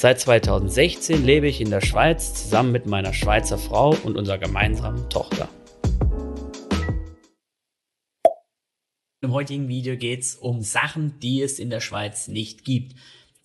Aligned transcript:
Seit 0.00 0.20
2016 0.20 1.24
lebe 1.24 1.48
ich 1.48 1.60
in 1.60 1.70
der 1.70 1.80
Schweiz 1.80 2.32
zusammen 2.32 2.70
mit 2.70 2.86
meiner 2.86 3.12
Schweizer 3.12 3.58
Frau 3.58 3.96
und 4.04 4.16
unserer 4.16 4.38
gemeinsamen 4.38 5.10
Tochter. 5.10 5.48
Im 9.20 9.32
heutigen 9.32 9.66
Video 9.66 9.96
geht 9.96 10.20
es 10.20 10.36
um 10.36 10.62
Sachen, 10.62 11.18
die 11.18 11.42
es 11.42 11.58
in 11.58 11.68
der 11.68 11.80
Schweiz 11.80 12.28
nicht 12.28 12.64
gibt. 12.64 12.94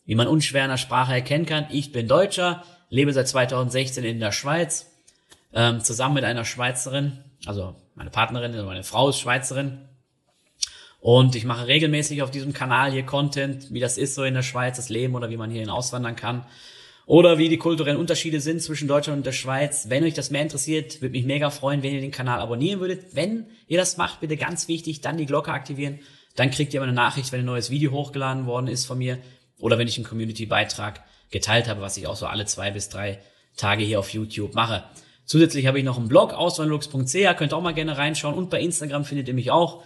Wie 0.05 0.13
man 0.13 0.27
unschwer 0.27 0.66
in 0.66 0.70
der 0.70 0.77
Sprache 0.77 1.13
erkennen 1.13 1.48
kann, 1.48 1.66
ich 1.71 1.91
bin 1.91 2.07
Deutscher, 2.07 2.63
lebe 2.90 3.12
seit 3.13 3.27
2016 3.27 4.04
in 4.04 4.20
der 4.20 4.31
Schweiz 4.31 4.85
ähm, 5.54 5.79
zusammen 5.79 6.13
mit 6.13 6.23
einer 6.23 6.45
Schweizerin, 6.45 7.17
also 7.48 7.76
meine 7.95 8.12
Partnerin, 8.12 8.51
also 8.51 8.67
meine 8.67 8.84
Frau 8.84 9.09
ist 9.09 9.17
Schweizerin. 9.17 9.90
Und 11.03 11.35
ich 11.35 11.43
mache 11.43 11.67
regelmäßig 11.67 12.21
auf 12.21 12.31
diesem 12.31 12.53
Kanal 12.53 12.93
hier 12.93 13.03
Content, 13.03 13.73
wie 13.73 13.81
das 13.81 13.98
ist 13.98 14.16
so 14.16 14.23
in 14.23 14.35
der 14.35 14.41
Schweiz, 14.41 14.77
das 14.77 14.88
Leben 14.88 15.16
oder 15.16 15.29
wie 15.29 15.35
man 15.35 15.52
hierhin 15.52 15.70
auswandern 15.70 16.16
kann. 16.16 16.45
Oder 17.05 17.38
wie 17.38 17.49
die 17.49 17.57
kulturellen 17.57 17.98
Unterschiede 17.98 18.39
sind 18.39 18.62
zwischen 18.62 18.88
Deutschland 18.88 19.17
und 19.17 19.26
der 19.26 19.34
Schweiz. 19.34 19.89
Wenn 19.89 20.05
euch 20.05 20.13
das 20.13 20.31
mehr 20.31 20.43
interessiert, 20.43 21.02
würde 21.02 21.12
mich 21.12 21.26
mega 21.26 21.49
freuen, 21.49 21.84
wenn 21.84 21.93
ihr 21.93 21.99
den 21.99 22.12
Kanal 22.12 22.39
abonnieren 22.39 22.79
würdet. 22.79 23.13
Wenn 23.13 23.48
ihr 23.68 23.77
das 23.77 23.98
macht, 23.98 24.21
bitte 24.21 24.37
ganz 24.37 24.70
wichtig, 24.70 25.01
dann 25.01 25.18
die 25.18 25.26
Glocke 25.26 25.51
aktivieren. 25.51 25.99
Dann 26.37 26.51
kriegt 26.51 26.74
ihr 26.74 26.77
immer 26.77 26.87
eine 26.87 26.96
Nachricht, 26.96 27.34
wenn 27.34 27.41
ein 27.41 27.48
neues 27.48 27.70
Video 27.70 27.91
hochgeladen 27.91 28.46
worden 28.46 28.68
ist 28.68 28.85
von 28.85 28.98
mir. 28.98 29.18
Oder 29.59 29.77
wenn 29.77 29.90
ich 29.90 29.98
einen 29.98 30.07
Community-Beitrag 30.07 31.04
geteilt 31.31 31.68
habe, 31.68 31.81
was 31.81 31.98
ich 31.98 32.07
auch 32.07 32.15
so 32.15 32.27
alle 32.27 32.46
zwei 32.46 32.71
bis 32.71 32.87
drei 32.87 33.20
Tage 33.57 33.84
hier 33.84 33.99
auf 33.99 34.13
YouTube 34.13 34.55
mache. 34.55 34.85
Zusätzlich 35.26 35.68
habe 35.68 35.79
ich 35.79 35.84
noch 35.84 35.98
einen 35.98 36.07
Blog, 36.07 36.31
auswanderlux.ch, 36.31 37.35
könnt 37.35 37.54
auch 37.54 37.62
mal 37.62 37.74
gerne 37.74 37.98
reinschauen. 37.98 38.35
Und 38.35 38.49
bei 38.49 38.62
Instagram 38.62 39.04
findet 39.04 39.27
ihr 39.27 39.34
mich 39.34 39.51
auch 39.51 39.84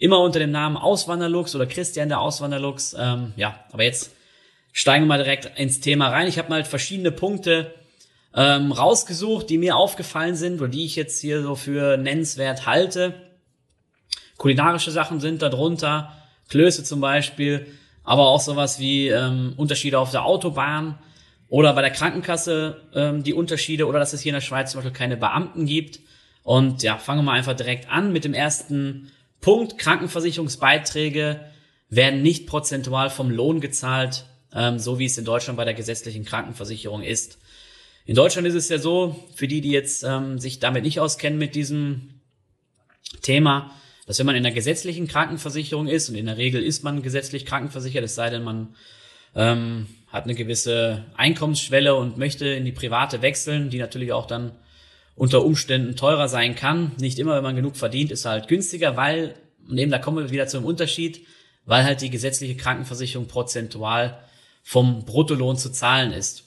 immer 0.00 0.18
unter 0.18 0.40
dem 0.40 0.50
Namen 0.50 0.76
Auswanderlux 0.76 1.54
oder 1.54 1.66
Christian 1.66 2.08
der 2.08 2.20
Auswanderlux. 2.20 2.96
Ähm, 2.98 3.32
ja, 3.36 3.64
aber 3.70 3.84
jetzt 3.84 4.10
steigen 4.72 5.04
wir 5.04 5.08
mal 5.08 5.22
direkt 5.22 5.56
ins 5.56 5.78
Thema 5.78 6.08
rein. 6.08 6.26
Ich 6.26 6.38
habe 6.38 6.48
mal 6.48 6.64
verschiedene 6.64 7.12
Punkte 7.12 7.72
ähm, 8.34 8.72
rausgesucht, 8.72 9.48
die 9.48 9.58
mir 9.58 9.76
aufgefallen 9.76 10.34
sind 10.34 10.60
oder 10.60 10.70
die 10.70 10.84
ich 10.84 10.96
jetzt 10.96 11.20
hier 11.20 11.42
so 11.42 11.54
für 11.54 11.96
nennenswert 11.96 12.66
halte. 12.66 13.14
Kulinarische 14.36 14.90
Sachen 14.90 15.20
sind 15.20 15.42
darunter, 15.42 16.12
Klöße 16.48 16.82
zum 16.82 17.00
Beispiel, 17.00 17.66
aber 18.02 18.26
auch 18.26 18.40
sowas 18.40 18.80
wie 18.80 19.08
ähm, 19.08 19.52
Unterschiede 19.56 20.00
auf 20.00 20.10
der 20.10 20.24
Autobahn, 20.24 20.98
oder 21.50 21.74
bei 21.74 21.82
der 21.82 21.90
Krankenkasse 21.90 22.80
ähm, 22.94 23.24
die 23.24 23.34
Unterschiede 23.34 23.86
oder 23.86 23.98
dass 23.98 24.12
es 24.12 24.20
hier 24.20 24.30
in 24.30 24.34
der 24.34 24.40
Schweiz 24.40 24.70
zum 24.70 24.78
Beispiel 24.78 24.96
keine 24.96 25.16
Beamten 25.16 25.66
gibt. 25.66 25.98
Und 26.44 26.82
ja, 26.82 26.96
fangen 26.96 27.18
wir 27.18 27.24
mal 27.24 27.36
einfach 27.36 27.56
direkt 27.56 27.90
an 27.90 28.12
mit 28.12 28.24
dem 28.24 28.34
ersten 28.34 29.10
Punkt. 29.40 29.78
Krankenversicherungsbeiträge 29.78 31.40
werden 31.88 32.22
nicht 32.22 32.46
prozentual 32.46 33.10
vom 33.10 33.30
Lohn 33.30 33.60
gezahlt, 33.60 34.26
ähm, 34.54 34.78
so 34.78 34.98
wie 34.98 35.06
es 35.06 35.18
in 35.18 35.24
Deutschland 35.24 35.56
bei 35.56 35.64
der 35.64 35.74
gesetzlichen 35.74 36.24
Krankenversicherung 36.24 37.02
ist. 37.02 37.38
In 38.06 38.14
Deutschland 38.14 38.46
ist 38.46 38.54
es 38.54 38.68
ja 38.68 38.78
so, 38.78 39.16
für 39.34 39.48
die, 39.48 39.60
die 39.60 39.70
jetzt 39.70 40.02
ähm, 40.02 40.38
sich 40.38 40.58
damit 40.58 40.84
nicht 40.84 41.00
auskennen 41.00 41.38
mit 41.38 41.54
diesem 41.54 42.20
Thema, 43.22 43.72
dass 44.06 44.18
wenn 44.18 44.26
man 44.26 44.36
in 44.36 44.42
der 44.42 44.52
gesetzlichen 44.52 45.06
Krankenversicherung 45.06 45.86
ist, 45.86 46.08
und 46.08 46.16
in 46.16 46.26
der 46.26 46.36
Regel 46.36 46.62
ist 46.62 46.82
man 46.82 47.02
gesetzlich 47.02 47.46
krankenversichert, 47.46 48.02
es 48.02 48.14
sei 48.14 48.30
denn, 48.30 48.42
man 48.42 48.74
ähm, 49.34 49.86
hat 50.08 50.24
eine 50.24 50.34
gewisse 50.34 51.04
Einkommensschwelle 51.16 51.94
und 51.94 52.18
möchte 52.18 52.46
in 52.48 52.64
die 52.64 52.72
private 52.72 53.22
wechseln, 53.22 53.70
die 53.70 53.78
natürlich 53.78 54.12
auch 54.12 54.26
dann 54.26 54.52
unter 55.14 55.44
Umständen 55.44 55.96
teurer 55.96 56.28
sein 56.28 56.54
kann. 56.54 56.92
Nicht 56.98 57.18
immer, 57.18 57.36
wenn 57.36 57.42
man 57.42 57.56
genug 57.56 57.76
verdient, 57.76 58.10
ist 58.10 58.24
halt 58.24 58.48
günstiger, 58.48 58.96
weil, 58.96 59.34
und 59.68 59.78
eben 59.78 59.90
da 59.90 59.98
kommen 59.98 60.18
wir 60.18 60.30
wieder 60.30 60.46
zu 60.46 60.56
einem 60.56 60.66
Unterschied, 60.66 61.26
weil 61.66 61.84
halt 61.84 62.00
die 62.00 62.10
gesetzliche 62.10 62.56
Krankenversicherung 62.56 63.26
prozentual 63.26 64.18
vom 64.62 65.04
Bruttolohn 65.04 65.56
zu 65.56 65.70
zahlen 65.70 66.12
ist. 66.12 66.44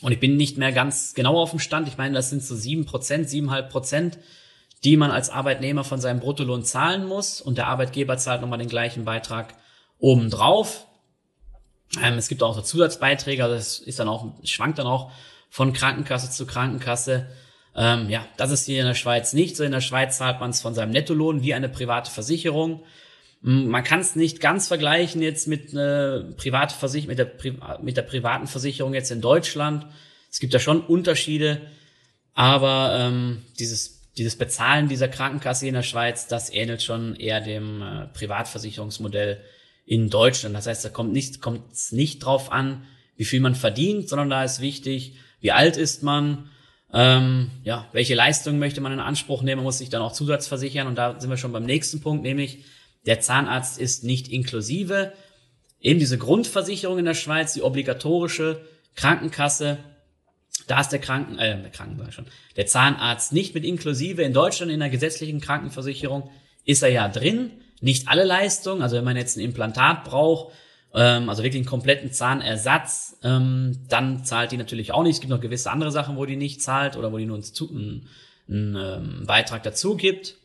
Und 0.00 0.12
ich 0.12 0.20
bin 0.20 0.36
nicht 0.36 0.58
mehr 0.58 0.72
ganz 0.72 1.14
genau 1.14 1.40
auf 1.40 1.50
dem 1.50 1.60
Stand. 1.60 1.88
Ich 1.88 1.96
meine, 1.96 2.14
das 2.14 2.30
sind 2.30 2.42
so 2.42 2.56
sieben 2.56 2.84
Prozent, 2.86 3.28
siebeneinhalb 3.28 3.70
Prozent, 3.70 4.18
die 4.84 4.96
man 4.96 5.10
als 5.10 5.30
Arbeitnehmer 5.30 5.84
von 5.84 6.00
seinem 6.00 6.20
Bruttolohn 6.20 6.64
zahlen 6.64 7.06
muss. 7.06 7.40
Und 7.40 7.58
der 7.58 7.68
Arbeitgeber 7.68 8.16
zahlt 8.16 8.40
nochmal 8.40 8.58
den 8.58 8.68
gleichen 8.68 9.04
Beitrag 9.04 9.54
obendrauf. 9.98 10.86
Ähm, 12.02 12.14
es 12.14 12.28
gibt 12.28 12.42
auch 12.42 12.54
so 12.54 12.62
Zusatzbeiträge, 12.62 13.44
also 13.44 13.54
das 13.54 13.78
ist 13.78 13.98
dann 13.98 14.08
auch, 14.08 14.26
schwankt 14.44 14.78
dann 14.78 14.86
auch 14.86 15.12
von 15.50 15.72
Krankenkasse 15.72 16.30
zu 16.30 16.46
Krankenkasse. 16.46 17.28
Ähm, 17.74 18.10
ja, 18.10 18.26
das 18.36 18.50
ist 18.50 18.66
hier 18.66 18.80
in 18.80 18.86
der 18.86 18.94
Schweiz 18.94 19.32
nicht 19.32 19.56
so. 19.56 19.64
In 19.64 19.72
der 19.72 19.80
Schweiz 19.80 20.18
zahlt 20.18 20.40
man 20.40 20.50
es 20.50 20.60
von 20.60 20.74
seinem 20.74 20.90
Nettolohn 20.90 21.42
wie 21.42 21.54
eine 21.54 21.68
private 21.68 22.10
Versicherung. 22.10 22.82
Hm, 23.42 23.68
man 23.68 23.84
kann 23.84 24.00
es 24.00 24.14
nicht 24.16 24.40
ganz 24.40 24.68
vergleichen 24.68 25.22
jetzt 25.22 25.48
mit, 25.48 25.72
äh, 25.74 26.20
private 26.36 26.74
Versich 26.74 27.06
mit, 27.06 27.18
der 27.18 27.30
mit 27.82 27.96
der 27.96 28.02
privaten 28.02 28.46
Versicherung 28.46 28.94
jetzt 28.94 29.10
in 29.10 29.20
Deutschland. 29.20 29.86
Es 30.30 30.40
gibt 30.40 30.54
da 30.54 30.58
schon 30.58 30.80
Unterschiede, 30.80 31.60
aber 32.34 32.96
ähm, 32.98 33.42
dieses, 33.58 34.12
dieses 34.16 34.36
Bezahlen 34.36 34.88
dieser 34.88 35.08
Krankenkasse 35.08 35.66
in 35.66 35.74
der 35.74 35.82
Schweiz, 35.82 36.26
das 36.26 36.52
ähnelt 36.52 36.82
schon 36.82 37.16
eher 37.16 37.40
dem 37.40 37.82
äh, 37.82 38.06
Privatversicherungsmodell 38.08 39.40
in 39.84 40.10
Deutschland. 40.10 40.54
Das 40.54 40.66
heißt, 40.66 40.84
da 40.84 40.88
kommt 40.90 41.12
nicht, 41.12 41.40
es 41.72 41.92
nicht 41.92 42.20
drauf 42.20 42.52
an, 42.52 42.84
wie 43.16 43.24
viel 43.24 43.40
man 43.40 43.54
verdient, 43.54 44.08
sondern 44.08 44.30
da 44.30 44.44
ist 44.44 44.60
wichtig, 44.60 45.16
wie 45.40 45.52
alt 45.52 45.76
ist 45.76 46.02
man, 46.02 46.50
ähm, 46.92 47.50
ja, 47.64 47.88
welche 47.92 48.14
Leistung 48.14 48.58
möchte 48.58 48.80
man 48.80 48.92
in 48.92 49.00
Anspruch 49.00 49.42
nehmen, 49.42 49.58
man 49.58 49.64
muss 49.64 49.78
sich 49.78 49.88
dann 49.88 50.02
auch 50.02 50.12
zusatzversichern 50.12 50.86
und 50.86 50.96
da 50.96 51.18
sind 51.18 51.30
wir 51.30 51.36
schon 51.36 51.52
beim 51.52 51.64
nächsten 51.64 52.00
Punkt, 52.00 52.22
nämlich 52.22 52.64
der 53.06 53.20
Zahnarzt 53.20 53.78
ist 53.78 54.04
nicht 54.04 54.28
inklusive. 54.28 55.12
Eben 55.80 55.98
diese 55.98 56.18
Grundversicherung 56.18 56.98
in 56.98 57.04
der 57.04 57.14
Schweiz, 57.14 57.54
die 57.54 57.62
obligatorische 57.62 58.60
Krankenkasse, 58.94 59.78
da 60.68 60.80
ist 60.80 60.90
der 60.90 61.00
Kranken, 61.00 61.38
äh, 61.38 61.60
der 61.60 61.70
Kranken 61.70 62.12
schon, 62.12 62.26
der 62.56 62.66
Zahnarzt 62.66 63.32
nicht 63.32 63.54
mit 63.54 63.64
inklusive. 63.64 64.22
In 64.22 64.32
Deutschland 64.32 64.70
in 64.70 64.80
der 64.80 64.90
gesetzlichen 64.90 65.40
Krankenversicherung 65.40 66.30
ist 66.64 66.82
er 66.82 66.90
ja 66.90 67.08
drin 67.08 67.50
nicht 67.80 68.08
alle 68.08 68.24
Leistungen. 68.24 68.82
Also 68.82 68.96
wenn 68.96 69.04
man 69.04 69.16
jetzt 69.16 69.36
ein 69.36 69.40
Implantat 69.40 70.04
braucht, 70.04 70.54
ähm, 70.94 71.28
also 71.28 71.42
wirklich 71.42 71.60
einen 71.60 71.68
kompletten 71.68 72.12
Zahnersatz, 72.12 73.18
ähm, 73.22 73.78
dann 73.88 74.24
zahlt 74.24 74.52
die 74.52 74.56
natürlich 74.56 74.92
auch 74.92 75.02
nicht. 75.02 75.14
Es 75.14 75.20
gibt 75.20 75.30
noch 75.30 75.40
gewisse 75.40 75.70
andere 75.70 75.90
Sachen, 75.90 76.16
wo 76.16 76.26
die 76.26 76.36
nicht 76.36 76.62
zahlt 76.62 76.96
oder 76.96 77.12
wo 77.12 77.18
die 77.18 77.26
nur 77.26 77.36
einen, 77.38 78.08
einen 78.48 78.76
ähm, 78.76 79.26
Beitrag 79.26 79.62
dazu 79.62 79.96
gibt. 79.96 80.36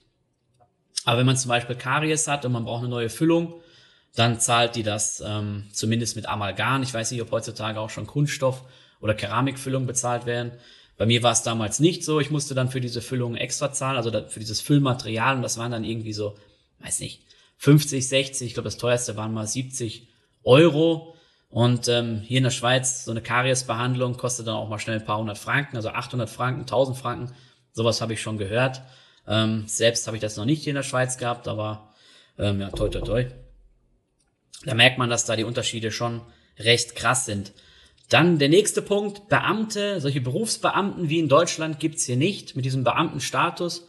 Aber 1.05 1.19
wenn 1.19 1.25
man 1.25 1.37
zum 1.37 1.49
Beispiel 1.49 1.75
Karies 1.75 2.27
hat 2.27 2.45
und 2.45 2.51
man 2.51 2.65
braucht 2.65 2.81
eine 2.81 2.89
neue 2.89 3.09
Füllung, 3.09 3.61
dann 4.15 4.39
zahlt 4.39 4.75
die 4.75 4.83
das 4.83 5.21
ähm, 5.25 5.65
zumindest 5.71 6.15
mit 6.15 6.27
Amalgam. 6.27 6.81
Ich 6.81 6.93
weiß 6.93 7.11
nicht, 7.11 7.21
ob 7.21 7.31
heutzutage 7.31 7.79
auch 7.79 7.89
schon 7.89 8.07
Kunststoff- 8.07 8.63
oder 8.99 9.13
Keramikfüllung 9.13 9.85
bezahlt 9.85 10.25
werden. 10.25 10.53
Bei 10.97 11.05
mir 11.05 11.21
war 11.21 11.31
es 11.31 11.43
damals 11.43 11.79
nicht 11.79 12.03
so. 12.03 12.19
Ich 12.19 12.31
musste 12.31 12.55
dann 12.55 12.71
für 12.71 12.81
diese 12.81 13.01
Füllung 13.01 13.35
extra 13.35 13.71
zahlen, 13.71 13.97
also 13.97 14.11
für 14.27 14.39
dieses 14.39 14.61
Füllmaterial. 14.61 15.35
Und 15.35 15.43
das 15.43 15.57
waren 15.57 15.71
dann 15.71 15.83
irgendwie 15.83 16.13
so, 16.13 16.35
weiß 16.79 17.01
nicht, 17.01 17.21
50, 17.57 18.07
60, 18.07 18.47
ich 18.47 18.53
glaube 18.53 18.67
das 18.67 18.77
teuerste 18.77 19.15
waren 19.15 19.33
mal 19.33 19.47
70 19.47 20.06
Euro. 20.47 21.13
Und 21.49 21.87
ähm, 21.87 22.21
hier 22.21 22.39
in 22.39 22.43
der 22.43 22.51
Schweiz 22.51 23.05
so 23.05 23.11
eine 23.11 23.21
Kariesbehandlung 23.21 24.17
kostet 24.17 24.47
dann 24.47 24.55
auch 24.55 24.67
mal 24.67 24.79
schnell 24.79 24.99
ein 24.99 25.05
paar 25.05 25.19
hundert 25.19 25.37
Franken, 25.37 25.77
also 25.77 25.89
800 25.89 26.29
Franken, 26.29 26.61
1000 26.61 26.97
Franken. 26.97 27.33
Sowas 27.71 28.01
habe 28.01 28.13
ich 28.13 28.21
schon 28.21 28.38
gehört. 28.38 28.81
Ähm, 29.27 29.63
selbst 29.67 30.07
habe 30.07 30.17
ich 30.17 30.21
das 30.21 30.35
noch 30.35 30.45
nicht 30.45 30.63
hier 30.63 30.71
in 30.71 30.75
der 30.75 30.83
Schweiz 30.83 31.17
gehabt, 31.17 31.47
aber 31.47 31.94
ähm, 32.38 32.59
ja, 32.59 32.69
toi 32.69 32.89
toi 32.89 33.01
toi. 33.01 33.25
Da 34.65 34.73
merkt 34.73 34.97
man, 34.97 35.09
dass 35.09 35.25
da 35.25 35.35
die 35.35 35.44
Unterschiede 35.44 35.91
schon 35.91 36.21
recht 36.57 36.95
krass 36.95 37.25
sind. 37.25 37.53
Dann 38.09 38.39
der 38.39 38.50
nächste 38.50 38.81
Punkt, 38.81 39.27
Beamte, 39.27 40.00
solche 40.01 40.21
Berufsbeamten 40.21 41.09
wie 41.09 41.19
in 41.19 41.29
Deutschland 41.29 41.79
gibt's 41.79 42.05
hier 42.05 42.15
nicht 42.15 42.55
mit 42.55 42.65
diesem 42.65 42.83
Beamtenstatus. 42.83 43.88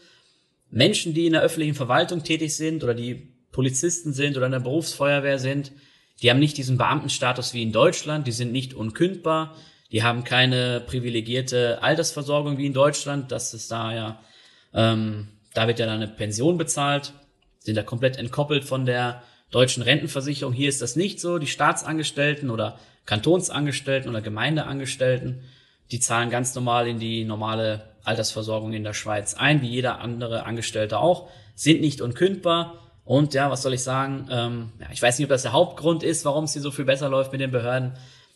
Menschen, 0.71 1.15
die 1.15 1.27
in 1.27 1.33
der 1.33 1.43
öffentlichen 1.43 1.75
Verwaltung 1.75 2.25
tätig 2.25 2.57
sind 2.57 2.85
oder 2.85 2.95
die 2.95 3.33
Polizisten 3.53 4.13
sind 4.13 4.37
oder 4.37 4.47
in 4.47 4.53
der 4.53 4.61
Berufsfeuerwehr 4.61 5.39
sind, 5.39 5.73
die 6.23 6.31
haben 6.31 6.39
nicht 6.39 6.57
diesen 6.57 6.79
Beamtenstatus 6.79 7.55
wie 7.55 7.63
in 7.63 7.73
Deutschland, 7.73 8.27
die 8.27 8.33
sind 8.33 8.53
nicht 8.53 8.75
unkündbar, 8.75 9.55
die 9.93 10.03
haben 10.03 10.25
keine 10.25 10.81
privilegierte 10.81 11.83
Altersversorgung 11.83 12.59
wie 12.59 12.67
in 12.67 12.75
Deutschland, 12.75 13.33
das 13.33 13.55
ist 13.55 13.71
da 13.71 13.95
ja, 13.95 14.21
ähm, 14.75 15.29
da 15.55 15.67
wird 15.67 15.79
ja 15.79 15.87
dann 15.87 16.03
eine 16.03 16.09
Pension 16.09 16.59
bezahlt, 16.59 17.13
sind 17.59 17.77
da 17.77 17.83
komplett 17.83 18.17
entkoppelt 18.19 18.65
von 18.65 18.85
der 18.85 19.23
deutschen 19.51 19.83
Rentenversicherung. 19.83 20.53
Hier 20.53 20.69
ist 20.69 20.83
das 20.83 20.97
nicht 20.97 21.21
so. 21.21 21.39
Die 21.39 21.47
Staatsangestellten 21.47 22.51
oder 22.51 22.79
Kantonsangestellten 23.07 24.11
oder 24.11 24.21
Gemeindeangestellten, 24.21 25.43
die 25.91 26.01
zahlen 26.01 26.31
ganz 26.31 26.55
normal 26.55 26.87
in 26.87 26.99
die 26.99 27.25
normale 27.25 27.97
Altersversorgung 28.05 28.73
in 28.73 28.85
der 28.85 28.95
Schweiz 28.95 29.35
ein, 29.35 29.63
wie 29.63 29.69
jeder 29.69 30.01
andere 30.01 30.45
Angestellte 30.45 30.99
auch, 30.99 31.31
sind 31.55 31.81
nicht 31.81 32.01
unkündbar. 32.01 32.88
Und 33.09 33.33
ja, 33.33 33.51
was 33.51 33.63
soll 33.63 33.73
ich 33.73 33.83
sagen? 33.83 34.29
Ähm, 34.31 34.73
ja, 34.79 34.89
ich 34.93 35.01
weiß 35.01 35.19
nicht, 35.19 35.25
ob 35.25 35.31
das 35.31 35.41
der 35.41 35.55
Hauptgrund 35.55 36.03
ist, 36.03 36.27
warum 36.27 36.45
es 36.45 36.53
hier 36.53 36.61
so 36.61 36.71
viel 36.71 36.85
besser 36.85 37.09
läuft 37.09 37.33
mit 37.33 37.41
den 37.41 37.51
Behörden. 37.51 37.95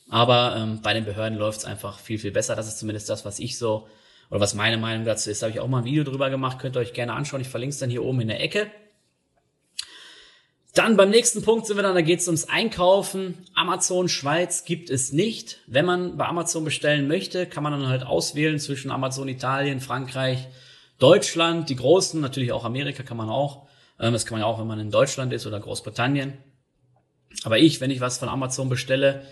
Aber 0.09 0.57
ähm, 0.57 0.81
bei 0.83 0.95
den 0.95 1.05
Behörden 1.05 1.39
läuft 1.39 1.59
es 1.59 1.65
einfach 1.67 1.99
viel, 1.99 2.19
viel 2.19 2.31
besser. 2.31 2.57
Das 2.57 2.69
ist 2.69 2.79
zumindest 2.79 3.11
das, 3.11 3.27
was 3.27 3.39
ich 3.39 3.59
so, 3.59 3.87
oder 4.31 4.41
was 4.41 4.55
meine 4.55 4.79
Meinung 4.79 5.05
dazu 5.05 5.29
ist. 5.29 5.43
Da 5.43 5.47
habe 5.47 5.55
ich 5.55 5.61
auch 5.61 5.69
mal 5.69 5.81
ein 5.81 5.85
Video 5.85 6.05
drüber 6.05 6.31
gemacht, 6.31 6.59
könnt 6.59 6.75
ihr 6.75 6.81
euch 6.81 6.95
gerne 6.95 7.13
anschauen. 7.13 7.43
Ich 7.43 7.51
verlinke 7.51 7.75
es 7.75 7.81
dann 7.81 7.91
hier 7.91 8.03
oben 8.03 8.23
in 8.23 8.29
der 8.29 8.43
Ecke. 8.43 8.71
Dann 10.73 10.97
beim 10.97 11.11
nächsten 11.11 11.43
Punkt 11.43 11.67
sind 11.67 11.77
wir 11.77 11.83
dann, 11.83 11.95
da 11.95 12.01
geht 12.01 12.21
es 12.21 12.27
ums 12.29 12.49
Einkaufen. 12.49 13.45
Amazon 13.55 14.09
Schweiz 14.09 14.65
gibt 14.65 14.89
es 14.89 15.13
nicht. 15.13 15.59
Wenn 15.67 15.85
man 15.85 16.17
bei 16.17 16.25
Amazon 16.25 16.65
bestellen 16.65 17.09
möchte, 17.09 17.45
kann 17.45 17.63
man 17.63 17.73
dann 17.73 17.89
halt 17.89 18.07
auswählen 18.07 18.59
zwischen 18.59 18.91
Amazon 18.91 19.29
Italien, 19.29 19.81
Frankreich, 19.81 20.49
Deutschland, 20.99 21.69
die 21.69 21.77
großen, 21.77 22.23
natürlich 22.23 22.53
auch 22.53 22.65
Amerika 22.65 23.03
kann 23.03 23.19
man 23.19 23.29
auch. 23.29 23.67
Ähm, 24.03 24.13
das 24.13 24.27
kann 24.27 24.35
man 24.35 24.43
ja 24.43 24.47
auch, 24.47 24.61
wenn 24.61 24.67
man 24.67 24.81
in 24.81 24.91
Deutschland 24.91 25.33
ist 25.33 25.47
oder 25.47 25.61
Großbritannien. 25.61 26.35
Aber 27.45 27.59
ich, 27.59 27.81
wenn 27.81 27.91
ich 27.91 28.01
was 28.01 28.19
von 28.19 28.29
Amazon 28.29 28.69
bestelle, 28.69 29.23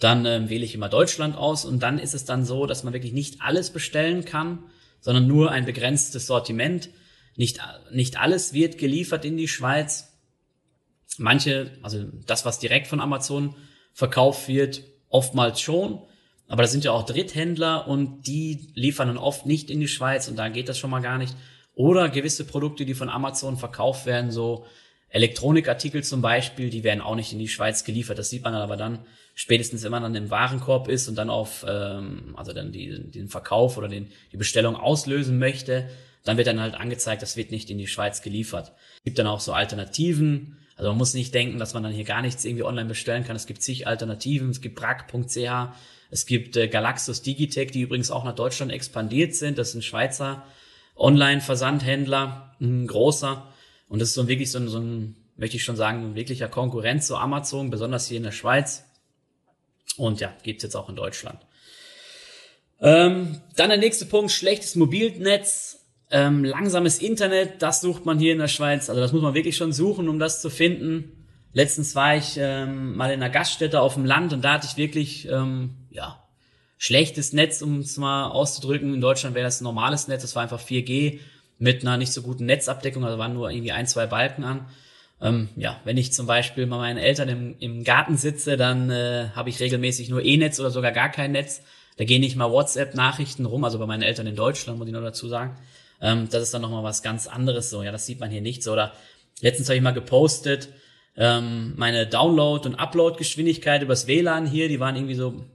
dann 0.00 0.26
ähm, 0.26 0.50
wähle 0.50 0.64
ich 0.64 0.74
immer 0.74 0.90
Deutschland 0.90 1.36
aus 1.36 1.64
und 1.64 1.82
dann 1.82 1.98
ist 1.98 2.12
es 2.12 2.26
dann 2.26 2.44
so, 2.44 2.66
dass 2.66 2.84
man 2.84 2.92
wirklich 2.92 3.14
nicht 3.14 3.40
alles 3.40 3.70
bestellen 3.70 4.26
kann, 4.26 4.64
sondern 5.00 5.26
nur 5.26 5.52
ein 5.52 5.64
begrenztes 5.64 6.26
Sortiment. 6.26 6.90
Nicht, 7.36 7.60
nicht 7.90 8.18
alles 8.18 8.52
wird 8.52 8.76
geliefert 8.76 9.24
in 9.24 9.38
die 9.38 9.48
Schweiz. 9.48 10.12
Manche, 11.16 11.70
also 11.82 12.04
das, 12.26 12.44
was 12.44 12.58
direkt 12.58 12.88
von 12.88 13.00
Amazon 13.00 13.54
verkauft 13.94 14.48
wird, 14.48 14.82
oftmals 15.08 15.60
schon. 15.60 16.02
Aber 16.48 16.62
da 16.62 16.68
sind 16.68 16.84
ja 16.84 16.92
auch 16.92 17.06
Dritthändler 17.06 17.88
und 17.88 18.26
die 18.26 18.70
liefern 18.74 19.08
dann 19.08 19.16
oft 19.16 19.46
nicht 19.46 19.70
in 19.70 19.80
die 19.80 19.88
Schweiz 19.88 20.28
und 20.28 20.36
da 20.36 20.48
geht 20.48 20.68
das 20.68 20.78
schon 20.78 20.90
mal 20.90 21.00
gar 21.00 21.18
nicht. 21.18 21.34
Oder 21.76 22.08
gewisse 22.08 22.44
Produkte, 22.44 22.84
die 22.84 22.94
von 22.94 23.08
Amazon 23.08 23.56
verkauft 23.56 24.06
werden, 24.06 24.32
so 24.32 24.66
Elektronikartikel 25.10 26.02
zum 26.02 26.22
Beispiel, 26.22 26.70
die 26.70 26.82
werden 26.82 27.00
auch 27.00 27.14
nicht 27.14 27.32
in 27.32 27.38
die 27.38 27.48
Schweiz 27.48 27.84
geliefert. 27.84 28.18
Das 28.18 28.30
sieht 28.30 28.42
man 28.42 28.54
aber 28.54 28.76
dann 28.76 29.00
spätestens, 29.34 29.84
wenn 29.84 29.92
man 29.92 30.02
dann 30.02 30.14
im 30.14 30.30
Warenkorb 30.30 30.88
ist 30.88 31.06
und 31.06 31.16
dann 31.16 31.30
auf, 31.30 31.64
ähm, 31.68 32.34
also 32.36 32.52
dann 32.52 32.72
die, 32.72 33.10
den 33.12 33.28
Verkauf 33.28 33.76
oder 33.76 33.88
den, 33.88 34.08
die 34.32 34.38
Bestellung 34.38 34.74
auslösen 34.74 35.38
möchte, 35.38 35.88
dann 36.24 36.38
wird 36.38 36.48
dann 36.48 36.60
halt 36.60 36.74
angezeigt, 36.74 37.22
das 37.22 37.36
wird 37.36 37.52
nicht 37.52 37.70
in 37.70 37.78
die 37.78 37.86
Schweiz 37.86 38.22
geliefert. 38.22 38.72
Es 38.96 39.04
gibt 39.04 39.18
dann 39.18 39.28
auch 39.28 39.40
so 39.40 39.52
Alternativen, 39.52 40.56
also 40.76 40.90
man 40.90 40.98
muss 40.98 41.14
nicht 41.14 41.34
denken, 41.34 41.58
dass 41.58 41.74
man 41.74 41.82
dann 41.82 41.92
hier 41.92 42.04
gar 42.04 42.22
nichts 42.22 42.44
irgendwie 42.44 42.64
online 42.64 42.88
bestellen 42.88 43.24
kann. 43.24 43.36
Es 43.36 43.46
gibt 43.46 43.62
zig 43.62 43.86
Alternativen. 43.86 44.50
Es 44.50 44.60
gibt 44.60 44.76
brack.ch, 44.76 45.72
es 46.10 46.26
gibt 46.26 46.56
äh, 46.56 46.68
Galaxus 46.68 47.22
Digitech, 47.22 47.70
die 47.70 47.80
übrigens 47.80 48.10
auch 48.10 48.24
nach 48.24 48.34
Deutschland 48.34 48.72
expandiert 48.72 49.34
sind. 49.34 49.56
Das 49.58 49.74
ein 49.74 49.82
Schweizer 49.82 50.44
Online-Versandhändler, 50.96 52.54
ein 52.60 52.86
großer. 52.86 53.46
Und 53.88 54.00
das 54.00 54.08
ist 54.08 54.14
so 54.14 54.28
wirklich 54.28 54.50
so 54.50 54.58
ein, 54.58 54.68
so 54.68 54.78
ein, 54.78 55.16
möchte 55.36 55.56
ich 55.56 55.64
schon 55.64 55.76
sagen, 55.76 56.10
ein 56.10 56.14
wirklicher 56.14 56.48
Konkurrent 56.48 57.04
zu 57.04 57.16
Amazon, 57.16 57.70
besonders 57.70 58.08
hier 58.08 58.16
in 58.16 58.22
der 58.22 58.32
Schweiz. 58.32 58.84
Und 59.96 60.20
ja, 60.20 60.32
gibt's 60.42 60.62
jetzt 60.62 60.74
auch 60.74 60.88
in 60.88 60.96
Deutschland. 60.96 61.38
Ähm, 62.80 63.40
dann 63.56 63.70
der 63.70 63.78
nächste 63.78 64.06
Punkt, 64.06 64.30
schlechtes 64.30 64.74
Mobilnetz. 64.74 65.82
Ähm, 66.08 66.44
langsames 66.44 67.00
Internet, 67.00 67.62
das 67.62 67.80
sucht 67.80 68.06
man 68.06 68.20
hier 68.20 68.32
in 68.32 68.38
der 68.38 68.48
Schweiz. 68.48 68.88
Also 68.88 69.00
das 69.00 69.12
muss 69.12 69.22
man 69.22 69.34
wirklich 69.34 69.56
schon 69.56 69.72
suchen, 69.72 70.08
um 70.08 70.20
das 70.20 70.40
zu 70.40 70.50
finden. 70.50 71.26
Letztens 71.52 71.96
war 71.96 72.14
ich 72.14 72.36
ähm, 72.36 72.96
mal 72.96 73.12
in 73.12 73.20
einer 73.22 73.30
Gaststätte 73.30 73.80
auf 73.80 73.94
dem 73.94 74.04
Land 74.04 74.32
und 74.32 74.44
da 74.44 74.52
hatte 74.52 74.68
ich 74.70 74.76
wirklich 74.76 75.26
ähm, 75.26 75.74
ja 75.90 76.22
schlechtes 76.78 77.32
Netz, 77.32 77.62
um 77.62 77.80
es 77.80 77.96
mal 77.96 78.28
auszudrücken. 78.28 78.94
In 78.94 79.00
Deutschland 79.00 79.34
wäre 79.34 79.44
das 79.44 79.60
ein 79.60 79.64
normales 79.64 80.08
Netz, 80.08 80.22
das 80.22 80.36
war 80.36 80.42
einfach 80.42 80.60
4G 80.60 81.20
mit 81.58 81.82
einer 81.82 81.96
nicht 81.96 82.12
so 82.12 82.22
guten 82.22 82.46
Netzabdeckung, 82.46 83.04
also 83.04 83.18
waren 83.18 83.32
nur 83.32 83.50
irgendwie 83.50 83.72
ein, 83.72 83.86
zwei 83.86 84.06
Balken 84.06 84.44
an. 84.44 84.66
Ähm, 85.20 85.48
ja, 85.56 85.80
wenn 85.84 85.96
ich 85.96 86.12
zum 86.12 86.26
Beispiel 86.26 86.66
bei 86.66 86.76
meinen 86.76 86.98
Eltern 86.98 87.28
im, 87.28 87.56
im 87.58 87.84
Garten 87.84 88.16
sitze, 88.16 88.56
dann 88.56 88.90
äh, 88.90 89.30
habe 89.34 89.48
ich 89.48 89.60
regelmäßig 89.60 90.10
nur 90.10 90.22
E-Netz 90.22 90.60
oder 90.60 90.70
sogar 90.70 90.92
gar 90.92 91.08
kein 91.08 91.32
Netz. 91.32 91.62
Da 91.96 92.04
gehen 92.04 92.20
nicht 92.20 92.36
mal 92.36 92.50
WhatsApp-Nachrichten 92.50 93.46
rum, 93.46 93.64
also 93.64 93.78
bei 93.78 93.86
meinen 93.86 94.02
Eltern 94.02 94.26
in 94.26 94.36
Deutschland, 94.36 94.78
muss 94.78 94.86
ich 94.86 94.92
noch 94.92 95.00
dazu 95.00 95.28
sagen. 95.28 95.56
Ähm, 96.02 96.28
das 96.30 96.42
ist 96.42 96.52
dann 96.52 96.60
nochmal 96.60 96.84
was 96.84 97.02
ganz 97.02 97.26
anderes 97.26 97.70
so. 97.70 97.82
Ja, 97.82 97.92
das 97.92 98.04
sieht 98.04 98.20
man 98.20 98.30
hier 98.30 98.42
nicht 98.42 98.62
so. 98.62 98.72
Oder 98.72 98.92
letztens 99.40 99.68
habe 99.68 99.76
ich 99.76 99.82
mal 99.82 99.92
gepostet, 99.92 100.68
ähm, 101.16 101.72
meine 101.76 102.06
Download- 102.06 102.66
und 102.66 102.74
Upload-Geschwindigkeit 102.74 103.82
übers 103.82 104.06
WLAN 104.06 104.46
hier, 104.46 104.68
die 104.68 104.80
waren 104.80 104.96
irgendwie 104.96 105.14
so, 105.14 105.46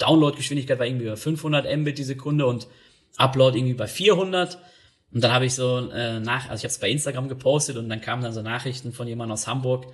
Download-Geschwindigkeit 0.00 0.78
war 0.78 0.86
irgendwie 0.86 1.06
über 1.06 1.16
500 1.16 1.76
Mbit 1.78 1.98
die 1.98 2.04
Sekunde 2.04 2.46
und 2.46 2.66
Upload 3.16 3.56
irgendwie 3.56 3.74
bei 3.74 3.86
400. 3.86 4.58
Und 5.12 5.24
dann 5.24 5.32
habe 5.32 5.46
ich 5.46 5.54
so 5.54 5.90
äh, 5.90 6.20
nach, 6.20 6.48
also 6.48 6.60
ich 6.60 6.64
habe 6.64 6.72
es 6.72 6.78
bei 6.78 6.90
Instagram 6.90 7.28
gepostet 7.28 7.76
und 7.76 7.88
dann 7.88 8.00
kamen 8.00 8.22
dann 8.22 8.32
so 8.32 8.42
Nachrichten 8.42 8.92
von 8.92 9.08
jemandem 9.08 9.32
aus 9.32 9.46
Hamburg, 9.46 9.86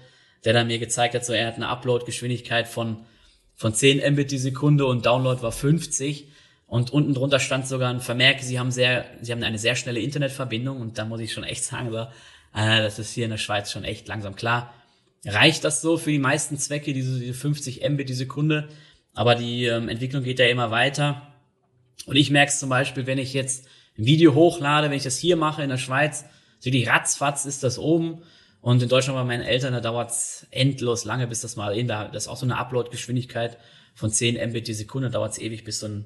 der 0.44 0.52
dann 0.52 0.66
mir 0.66 0.78
gezeigt 0.78 1.14
hat, 1.14 1.24
so 1.24 1.32
er 1.32 1.46
hat 1.46 1.56
eine 1.56 1.68
Upload-Geschwindigkeit 1.68 2.68
von 2.68 3.04
von 3.56 3.74
10 3.74 4.12
Mbit 4.12 4.30
die 4.30 4.38
Sekunde 4.38 4.86
und 4.86 5.06
Download 5.06 5.42
war 5.42 5.52
50. 5.52 6.28
Und 6.66 6.92
unten 6.92 7.14
drunter 7.14 7.38
stand 7.38 7.66
sogar 7.66 7.90
ein 7.90 8.00
Vermerk, 8.00 8.40
sie 8.40 8.58
haben 8.58 8.72
sehr, 8.72 9.06
sie 9.22 9.32
haben 9.32 9.42
eine 9.42 9.58
sehr 9.58 9.76
schnelle 9.76 10.00
Internetverbindung 10.00 10.80
und 10.80 10.98
da 10.98 11.04
muss 11.04 11.20
ich 11.20 11.32
schon 11.32 11.44
echt 11.44 11.64
sagen, 11.64 11.90
so, 11.90 11.98
äh, 11.98 12.82
das 12.82 12.98
ist 12.98 13.12
hier 13.12 13.24
in 13.24 13.30
der 13.30 13.38
Schweiz 13.38 13.70
schon 13.70 13.84
echt 13.84 14.08
langsam 14.08 14.34
klar. 14.34 14.74
Reicht 15.24 15.64
das 15.64 15.80
so 15.80 15.96
für 15.96 16.10
die 16.10 16.18
meisten 16.18 16.58
Zwecke, 16.58 16.92
diese, 16.92 17.18
diese 17.18 17.34
50 17.34 17.88
Mbit 17.88 18.08
die 18.08 18.14
Sekunde? 18.14 18.68
Aber 19.16 19.34
die 19.34 19.64
ähm, 19.64 19.88
Entwicklung 19.88 20.22
geht 20.22 20.38
ja 20.38 20.46
immer 20.46 20.70
weiter. 20.70 21.22
Und 22.06 22.14
ich 22.14 22.30
merke 22.30 22.52
es 22.52 22.60
zum 22.60 22.68
Beispiel, 22.68 23.06
wenn 23.06 23.18
ich 23.18 23.32
jetzt 23.32 23.66
ein 23.98 24.06
Video 24.06 24.34
hochlade, 24.34 24.90
wenn 24.90 24.96
ich 24.96 25.02
das 25.02 25.18
hier 25.18 25.36
mache 25.36 25.62
in 25.62 25.70
der 25.70 25.78
Schweiz, 25.78 26.26
so 26.60 26.70
die 26.70 26.84
ratzfatz 26.84 27.46
ist 27.46 27.64
das 27.64 27.78
oben. 27.78 28.22
Und 28.60 28.82
in 28.82 28.88
Deutschland 28.88 29.18
bei 29.18 29.24
meinen 29.24 29.42
Eltern, 29.42 29.72
da 29.72 29.80
dauert 29.80 30.10
es 30.10 30.46
endlos 30.50 31.04
lange, 31.04 31.26
bis 31.26 31.40
das 31.40 31.56
mal 31.56 31.76
in, 31.76 31.88
da 31.88 32.08
das 32.08 32.24
ist 32.24 32.28
auch 32.28 32.36
so 32.36 32.46
eine 32.46 32.58
Upload-Geschwindigkeit 32.58 33.58
von 33.94 34.10
10 34.10 34.50
Mbit 34.50 34.68
die 34.68 34.74
Sekunde, 34.74 35.10
dauert 35.10 35.32
es 35.32 35.38
ewig, 35.38 35.64
bis 35.64 35.80
so 35.80 35.86
ein 35.86 36.04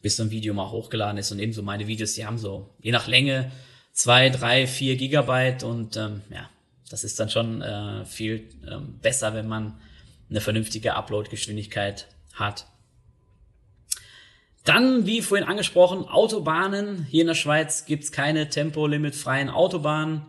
bis 0.00 0.16
so 0.16 0.22
ein 0.22 0.30
Video 0.30 0.54
mal 0.54 0.70
hochgeladen 0.70 1.18
ist. 1.18 1.32
Und 1.32 1.38
ebenso 1.38 1.62
meine 1.62 1.86
Videos, 1.86 2.14
die 2.14 2.24
haben 2.24 2.38
so, 2.38 2.70
je 2.80 2.92
nach 2.92 3.06
Länge, 3.06 3.50
zwei, 3.92 4.30
drei, 4.30 4.66
vier 4.66 4.96
Gigabyte 4.96 5.64
und 5.64 5.96
ähm, 5.96 6.22
ja, 6.30 6.48
das 6.90 7.02
ist 7.04 7.18
dann 7.18 7.28
schon 7.28 7.60
äh, 7.60 8.04
viel 8.04 8.48
ähm, 8.70 8.98
besser, 9.00 9.34
wenn 9.34 9.48
man 9.48 9.80
eine 10.30 10.40
vernünftige 10.40 10.94
Upload-Geschwindigkeit 10.94 12.06
hat. 12.36 12.66
Dann, 14.64 15.06
wie 15.06 15.22
vorhin 15.22 15.46
angesprochen, 15.46 16.08
Autobahnen. 16.08 17.06
Hier 17.08 17.20
in 17.22 17.28
der 17.28 17.34
Schweiz 17.34 17.86
gibt's 17.86 18.10
keine 18.10 18.48
tempolimitfreien 18.48 19.48
Autobahnen. 19.48 20.22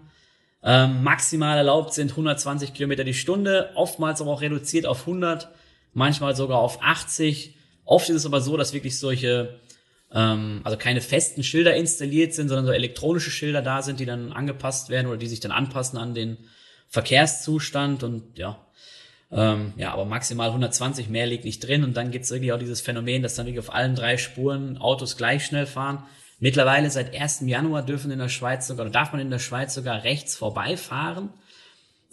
Ähm, 0.63 1.03
maximal 1.03 1.57
erlaubt 1.57 1.93
sind 1.93 2.11
120 2.11 2.73
Kilometer 2.73 3.03
die 3.03 3.13
Stunde, 3.13 3.71
oftmals 3.75 4.21
aber 4.21 4.31
auch 4.31 4.41
reduziert 4.41 4.85
auf 4.85 5.01
100, 5.01 5.49
manchmal 5.93 6.35
sogar 6.35 6.59
auf 6.59 6.83
80. 6.83 7.55
Oft 7.83 8.09
ist 8.09 8.17
es 8.17 8.25
aber 8.25 8.41
so, 8.41 8.57
dass 8.57 8.73
wirklich 8.73 8.99
solche, 8.99 9.59
ähm, 10.11 10.61
also 10.63 10.77
keine 10.77 11.01
festen 11.01 11.43
Schilder 11.43 11.75
installiert 11.75 12.33
sind, 12.33 12.49
sondern 12.49 12.65
so 12.65 12.73
elektronische 12.73 13.31
Schilder 13.31 13.61
da 13.61 13.81
sind, 13.81 13.99
die 13.99 14.05
dann 14.05 14.31
angepasst 14.33 14.89
werden 14.89 15.07
oder 15.07 15.17
die 15.17 15.27
sich 15.27 15.39
dann 15.39 15.51
anpassen 15.51 15.97
an 15.97 16.13
den 16.13 16.37
Verkehrszustand 16.89 18.03
und 18.03 18.37
ja. 18.37 18.66
Ähm, 19.29 19.73
ja, 19.75 19.91
aber 19.91 20.05
maximal 20.05 20.47
120 20.47 21.09
mehr 21.09 21.25
liegt 21.25 21.43
nicht 21.43 21.59
drin 21.59 21.83
und 21.83 21.97
dann 21.97 22.11
gibt's 22.11 22.31
irgendwie 22.31 22.53
auch 22.53 22.59
dieses 22.59 22.81
Phänomen, 22.81 23.23
dass 23.23 23.35
dann 23.35 23.45
wirklich 23.45 23.59
auf 23.59 23.73
allen 23.73 23.95
drei 23.95 24.17
Spuren 24.17 24.77
Autos 24.77 25.17
gleich 25.17 25.45
schnell 25.45 25.65
fahren. 25.65 26.03
Mittlerweile 26.39 26.89
seit 26.89 27.19
1. 27.19 27.41
Januar 27.41 27.83
dürfen 27.83 28.11
in 28.11 28.19
der 28.19 28.29
Schweiz 28.29 28.67
sogar, 28.67 28.85
oder 28.85 28.93
darf 28.93 29.11
man 29.11 29.19
in 29.19 29.29
der 29.29 29.39
Schweiz 29.39 29.73
sogar 29.73 30.03
rechts 30.03 30.37
vorbeifahren. 30.37 31.29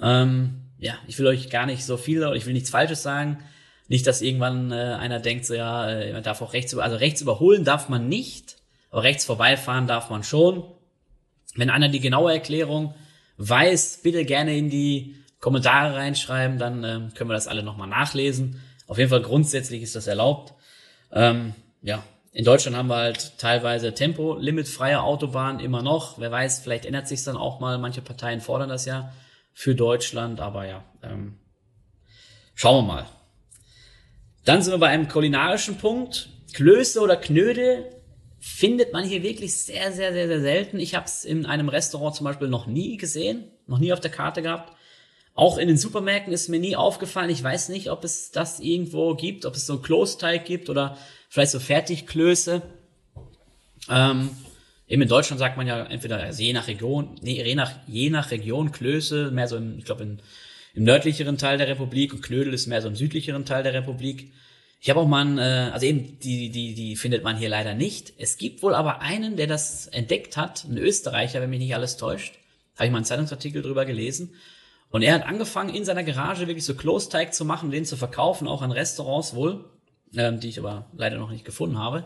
Ähm, 0.00 0.62
ja, 0.78 0.94
ich 1.06 1.18
will 1.18 1.26
euch 1.26 1.50
gar 1.50 1.66
nicht 1.66 1.85
so 1.85 1.97
viel, 1.97 2.28
ich 2.35 2.47
will 2.47 2.54
nichts 2.54 2.71
Falsches 2.71 3.02
sagen. 3.02 3.38
Nicht, 3.87 4.06
dass 4.06 4.23
irgendwann 4.23 4.73
äh, 4.73 4.75
einer 4.75 5.21
denkt, 5.21 5.44
so 5.44 5.54
ja, 5.54 5.88
äh, 5.88 6.12
man 6.12 6.23
darf 6.23 6.40
auch 6.40 6.54
rechts 6.54 6.73
über, 6.73 6.83
also 6.83 6.97
rechts 6.97 7.21
überholen 7.21 7.64
darf 7.64 7.88
man 7.88 8.09
nicht, 8.09 8.56
aber 8.90 9.02
rechts 9.02 9.25
vorbeifahren 9.25 9.87
darf 9.87 10.11
man 10.11 10.23
schon. 10.23 10.64
Wenn 11.54 11.71
einer 11.71 11.90
die 11.90 12.00
genaue 12.00 12.33
Erklärung 12.33 12.94
weiß, 13.37 14.00
bitte 14.02 14.25
gerne 14.25 14.56
in 14.56 14.71
die 14.71 15.16
Kommentare 15.44 15.94
reinschreiben, 15.94 16.58
dann 16.58 16.84
äh, 16.84 17.00
können 17.14 17.28
wir 17.28 17.34
das 17.34 17.48
alle 17.48 17.62
nochmal 17.62 17.86
nachlesen. 17.86 18.62
Auf 18.86 18.96
jeden 18.96 19.10
Fall 19.10 19.20
grundsätzlich 19.20 19.82
ist 19.82 19.94
das 19.94 20.06
erlaubt. 20.06 20.54
Ähm, 21.12 21.52
ja, 21.82 22.02
in 22.32 22.46
Deutschland 22.46 22.78
haben 22.78 22.88
wir 22.88 22.96
halt 22.96 23.36
teilweise 23.36 23.92
Tempo-limitfreie 23.92 25.02
Autobahnen 25.02 25.60
immer 25.60 25.82
noch. 25.82 26.18
Wer 26.18 26.30
weiß, 26.30 26.60
vielleicht 26.60 26.86
ändert 26.86 27.08
sich 27.08 27.22
dann 27.24 27.36
auch 27.36 27.60
mal. 27.60 27.76
Manche 27.76 28.00
Parteien 28.00 28.40
fordern 28.40 28.70
das 28.70 28.86
ja 28.86 29.12
für 29.52 29.74
Deutschland, 29.74 30.40
aber 30.40 30.66
ja, 30.66 30.82
ähm, 31.02 31.36
schauen 32.54 32.86
wir 32.86 32.94
mal. 32.94 33.06
Dann 34.46 34.62
sind 34.62 34.72
wir 34.72 34.78
bei 34.78 34.88
einem 34.88 35.08
kulinarischen 35.08 35.76
Punkt. 35.76 36.30
Klöße 36.54 37.00
oder 37.02 37.16
Knödel 37.16 37.90
findet 38.38 38.94
man 38.94 39.04
hier 39.04 39.22
wirklich 39.22 39.54
sehr, 39.58 39.92
sehr, 39.92 40.14
sehr, 40.14 40.26
sehr 40.26 40.40
selten. 40.40 40.78
Ich 40.78 40.94
habe 40.94 41.04
es 41.04 41.26
in 41.26 41.44
einem 41.44 41.68
Restaurant 41.68 42.16
zum 42.16 42.24
Beispiel 42.24 42.48
noch 42.48 42.66
nie 42.66 42.96
gesehen, 42.96 43.50
noch 43.66 43.78
nie 43.78 43.92
auf 43.92 44.00
der 44.00 44.10
Karte 44.10 44.40
gehabt. 44.40 44.74
Auch 45.34 45.58
in 45.58 45.66
den 45.66 45.76
Supermärkten 45.76 46.32
ist 46.32 46.48
mir 46.48 46.60
nie 46.60 46.76
aufgefallen. 46.76 47.28
Ich 47.28 47.42
weiß 47.42 47.68
nicht, 47.68 47.90
ob 47.90 48.04
es 48.04 48.30
das 48.30 48.60
irgendwo 48.60 49.14
gibt, 49.14 49.44
ob 49.46 49.56
es 49.56 49.66
so 49.66 49.74
einen 49.74 49.82
Kloßteig 49.82 50.44
gibt 50.44 50.70
oder 50.70 50.96
vielleicht 51.28 51.50
so 51.50 51.58
Fertigklöße. 51.58 52.62
Ähm, 53.90 54.30
eben 54.86 55.02
in 55.02 55.08
Deutschland 55.08 55.40
sagt 55.40 55.56
man 55.56 55.66
ja 55.66 55.84
entweder 55.86 56.18
also 56.20 56.40
je 56.40 56.52
nach 56.52 56.68
Region, 56.68 57.16
nee, 57.20 57.42
je 57.42 57.54
nach, 57.56 57.72
je 57.88 58.10
nach 58.10 58.30
Region 58.30 58.70
Klöße, 58.70 59.32
mehr 59.32 59.48
so 59.48 59.56
im, 59.56 59.78
ich 59.78 59.84
glaube 59.84 60.04
im 60.04 60.84
nördlicheren 60.84 61.36
Teil 61.36 61.58
der 61.58 61.66
Republik 61.68 62.12
und 62.12 62.22
Knödel 62.22 62.54
ist 62.54 62.68
mehr 62.68 62.80
so 62.80 62.88
im 62.88 62.96
südlicheren 62.96 63.44
Teil 63.44 63.64
der 63.64 63.74
Republik. 63.74 64.32
Ich 64.80 64.90
habe 64.90 65.00
auch 65.00 65.08
mal, 65.08 65.22
einen, 65.22 65.38
äh, 65.38 65.70
also 65.72 65.86
eben 65.86 66.18
die, 66.20 66.50
die, 66.50 66.74
die 66.74 66.94
findet 66.94 67.24
man 67.24 67.36
hier 67.36 67.48
leider 67.48 67.74
nicht. 67.74 68.12
Es 68.18 68.36
gibt 68.36 68.62
wohl 68.62 68.74
aber 68.74 69.00
einen, 69.00 69.36
der 69.36 69.48
das 69.48 69.88
entdeckt 69.88 70.36
hat, 70.36 70.64
ein 70.64 70.78
Österreicher, 70.78 71.40
wenn 71.40 71.50
mich 71.50 71.58
nicht 71.58 71.74
alles 71.74 71.96
täuscht. 71.96 72.34
Habe 72.76 72.86
ich 72.86 72.92
mal 72.92 72.98
einen 72.98 73.04
Zeitungsartikel 73.04 73.62
drüber 73.62 73.84
gelesen. 73.84 74.34
Und 74.94 75.02
er 75.02 75.14
hat 75.14 75.26
angefangen, 75.26 75.74
in 75.74 75.84
seiner 75.84 76.04
Garage 76.04 76.46
wirklich 76.46 76.64
so 76.64 76.76
Klosteig 76.76 77.34
zu 77.34 77.44
machen, 77.44 77.72
den 77.72 77.84
zu 77.84 77.96
verkaufen, 77.96 78.46
auch 78.46 78.62
an 78.62 78.70
Restaurants 78.70 79.34
wohl, 79.34 79.64
ähm, 80.14 80.38
die 80.38 80.48
ich 80.48 80.60
aber 80.60 80.86
leider 80.96 81.18
noch 81.18 81.30
nicht 81.30 81.44
gefunden 81.44 81.80
habe. 81.80 82.04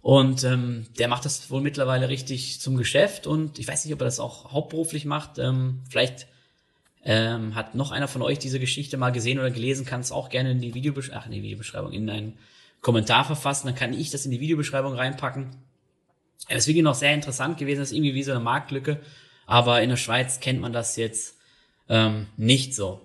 Und 0.00 0.42
ähm, 0.42 0.86
der 0.98 1.08
macht 1.08 1.26
das 1.26 1.50
wohl 1.50 1.60
mittlerweile 1.60 2.08
richtig 2.08 2.58
zum 2.58 2.78
Geschäft 2.78 3.26
und 3.26 3.58
ich 3.58 3.68
weiß 3.68 3.84
nicht, 3.84 3.92
ob 3.92 4.00
er 4.00 4.06
das 4.06 4.18
auch 4.18 4.50
hauptberuflich 4.50 5.04
macht. 5.04 5.38
Ähm, 5.38 5.82
vielleicht 5.90 6.26
ähm, 7.04 7.54
hat 7.54 7.74
noch 7.74 7.90
einer 7.90 8.08
von 8.08 8.22
euch 8.22 8.38
diese 8.38 8.60
Geschichte 8.60 8.96
mal 8.96 9.10
gesehen 9.10 9.38
oder 9.38 9.50
gelesen, 9.50 9.84
kann 9.84 10.00
es 10.00 10.10
auch 10.10 10.30
gerne 10.30 10.52
in 10.52 10.62
die 10.62 10.72
Videobeschreibung, 10.72 11.20
ach, 11.22 11.26
in 11.26 11.32
die 11.32 11.42
Videobeschreibung, 11.42 11.92
in 11.92 12.08
einen 12.08 12.38
Kommentar 12.80 13.26
verfassen, 13.26 13.66
dann 13.66 13.76
kann 13.76 13.92
ich 13.92 14.10
das 14.10 14.24
in 14.24 14.30
die 14.30 14.40
Videobeschreibung 14.40 14.94
reinpacken. 14.94 15.50
Es 16.48 16.60
ist 16.60 16.66
wirklich 16.68 16.82
noch 16.82 16.94
sehr 16.94 17.12
interessant 17.12 17.58
gewesen, 17.58 17.80
das 17.80 17.90
ist 17.90 17.94
irgendwie 17.94 18.14
wie 18.14 18.22
so 18.22 18.30
eine 18.30 18.40
Marktlücke, 18.40 19.02
aber 19.44 19.82
in 19.82 19.90
der 19.90 19.98
Schweiz 19.98 20.40
kennt 20.40 20.62
man 20.62 20.72
das 20.72 20.96
jetzt 20.96 21.35
ähm, 21.88 22.26
nicht 22.36 22.74
so. 22.74 23.00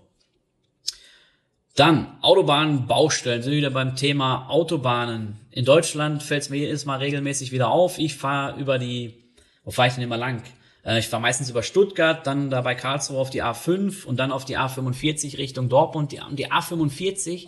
Dann 1.75 2.17
Autobahnbaustellen, 2.21 3.41
sind 3.41 3.51
wir 3.51 3.57
wieder 3.57 3.69
beim 3.69 3.95
Thema 3.95 4.49
Autobahnen. 4.49 5.39
In 5.51 5.65
Deutschland 5.65 6.21
fällt 6.21 6.43
es 6.43 6.49
mir 6.49 6.57
jedes 6.57 6.85
Mal 6.85 6.97
regelmäßig 6.97 7.51
wieder 7.51 7.69
auf. 7.69 7.97
Ich 7.97 8.15
fahre 8.15 8.59
über 8.59 8.77
die, 8.77 9.15
wo 9.63 9.71
fahre 9.71 9.87
ich 9.87 9.93
denn 9.93 10.03
immer 10.03 10.17
lang? 10.17 10.43
Äh, 10.83 10.99
ich 10.99 11.07
fahre 11.07 11.21
meistens 11.21 11.49
über 11.49 11.63
Stuttgart, 11.63 12.27
dann 12.27 12.49
da 12.49 12.61
bei 12.61 12.75
Karlsruhe 12.75 13.19
auf 13.19 13.29
die 13.29 13.43
A5 13.43 14.05
und 14.05 14.17
dann 14.17 14.31
auf 14.31 14.45
die 14.45 14.57
A45 14.57 15.37
Richtung 15.37 15.69
Dortmund. 15.69 16.11
Die, 16.11 16.19
die 16.31 16.51
A45, 16.51 17.47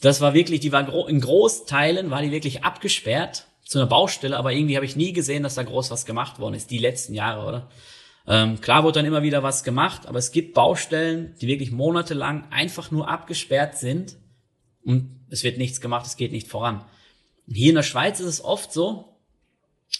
das 0.00 0.20
war 0.20 0.34
wirklich, 0.34 0.60
die 0.60 0.72
war 0.72 1.08
in 1.08 1.20
Großteilen, 1.20 2.10
war 2.10 2.22
die 2.22 2.30
wirklich 2.30 2.64
abgesperrt 2.64 3.46
zu 3.64 3.78
einer 3.78 3.88
Baustelle, 3.88 4.36
aber 4.36 4.52
irgendwie 4.52 4.76
habe 4.76 4.86
ich 4.86 4.96
nie 4.96 5.12
gesehen, 5.12 5.42
dass 5.42 5.54
da 5.54 5.62
groß 5.62 5.90
was 5.90 6.06
gemacht 6.06 6.38
worden 6.38 6.54
ist, 6.54 6.70
die 6.70 6.78
letzten 6.78 7.14
Jahre, 7.14 7.46
oder? 7.46 7.70
Ähm, 8.26 8.60
klar 8.60 8.84
wurde 8.84 9.00
dann 9.00 9.06
immer 9.06 9.22
wieder 9.22 9.42
was 9.42 9.64
gemacht, 9.64 10.06
aber 10.06 10.18
es 10.18 10.32
gibt 10.32 10.54
Baustellen, 10.54 11.34
die 11.40 11.46
wirklich 11.46 11.70
monatelang 11.70 12.46
einfach 12.50 12.90
nur 12.90 13.08
abgesperrt 13.08 13.76
sind 13.76 14.16
und 14.82 15.10
es 15.30 15.44
wird 15.44 15.58
nichts 15.58 15.80
gemacht, 15.80 16.06
es 16.06 16.16
geht 16.16 16.32
nicht 16.32 16.48
voran. 16.48 16.84
Hier 17.46 17.70
in 17.70 17.74
der 17.74 17.82
Schweiz 17.82 18.20
ist 18.20 18.26
es 18.26 18.44
oft 18.44 18.72
so, 18.72 19.14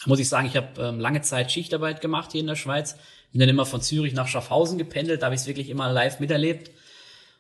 muss 0.07 0.21
ich 0.21 0.29
sagen, 0.29 0.47
ich 0.47 0.57
habe 0.57 0.81
ähm, 0.81 1.01
lange 1.01 1.23
Zeit 1.23 1.53
Schichtarbeit 1.53 2.01
gemacht 2.01 2.33
hier 2.33 2.41
in 2.41 2.47
der 2.47 2.57
Schweiz. 2.57 2.97
Bin 3.33 3.41
dann 3.41 3.49
immer 3.49 3.67
von 3.67 3.81
Zürich 3.81 4.15
nach 4.15 4.29
Schaffhausen 4.29 4.79
gependelt, 4.79 5.23
da 5.23 5.27
habe 5.27 5.35
ich 5.35 5.43
es 5.43 5.47
wirklich 5.47 5.69
immer 5.69 5.93
live 5.93 6.21
miterlebt. 6.21 6.71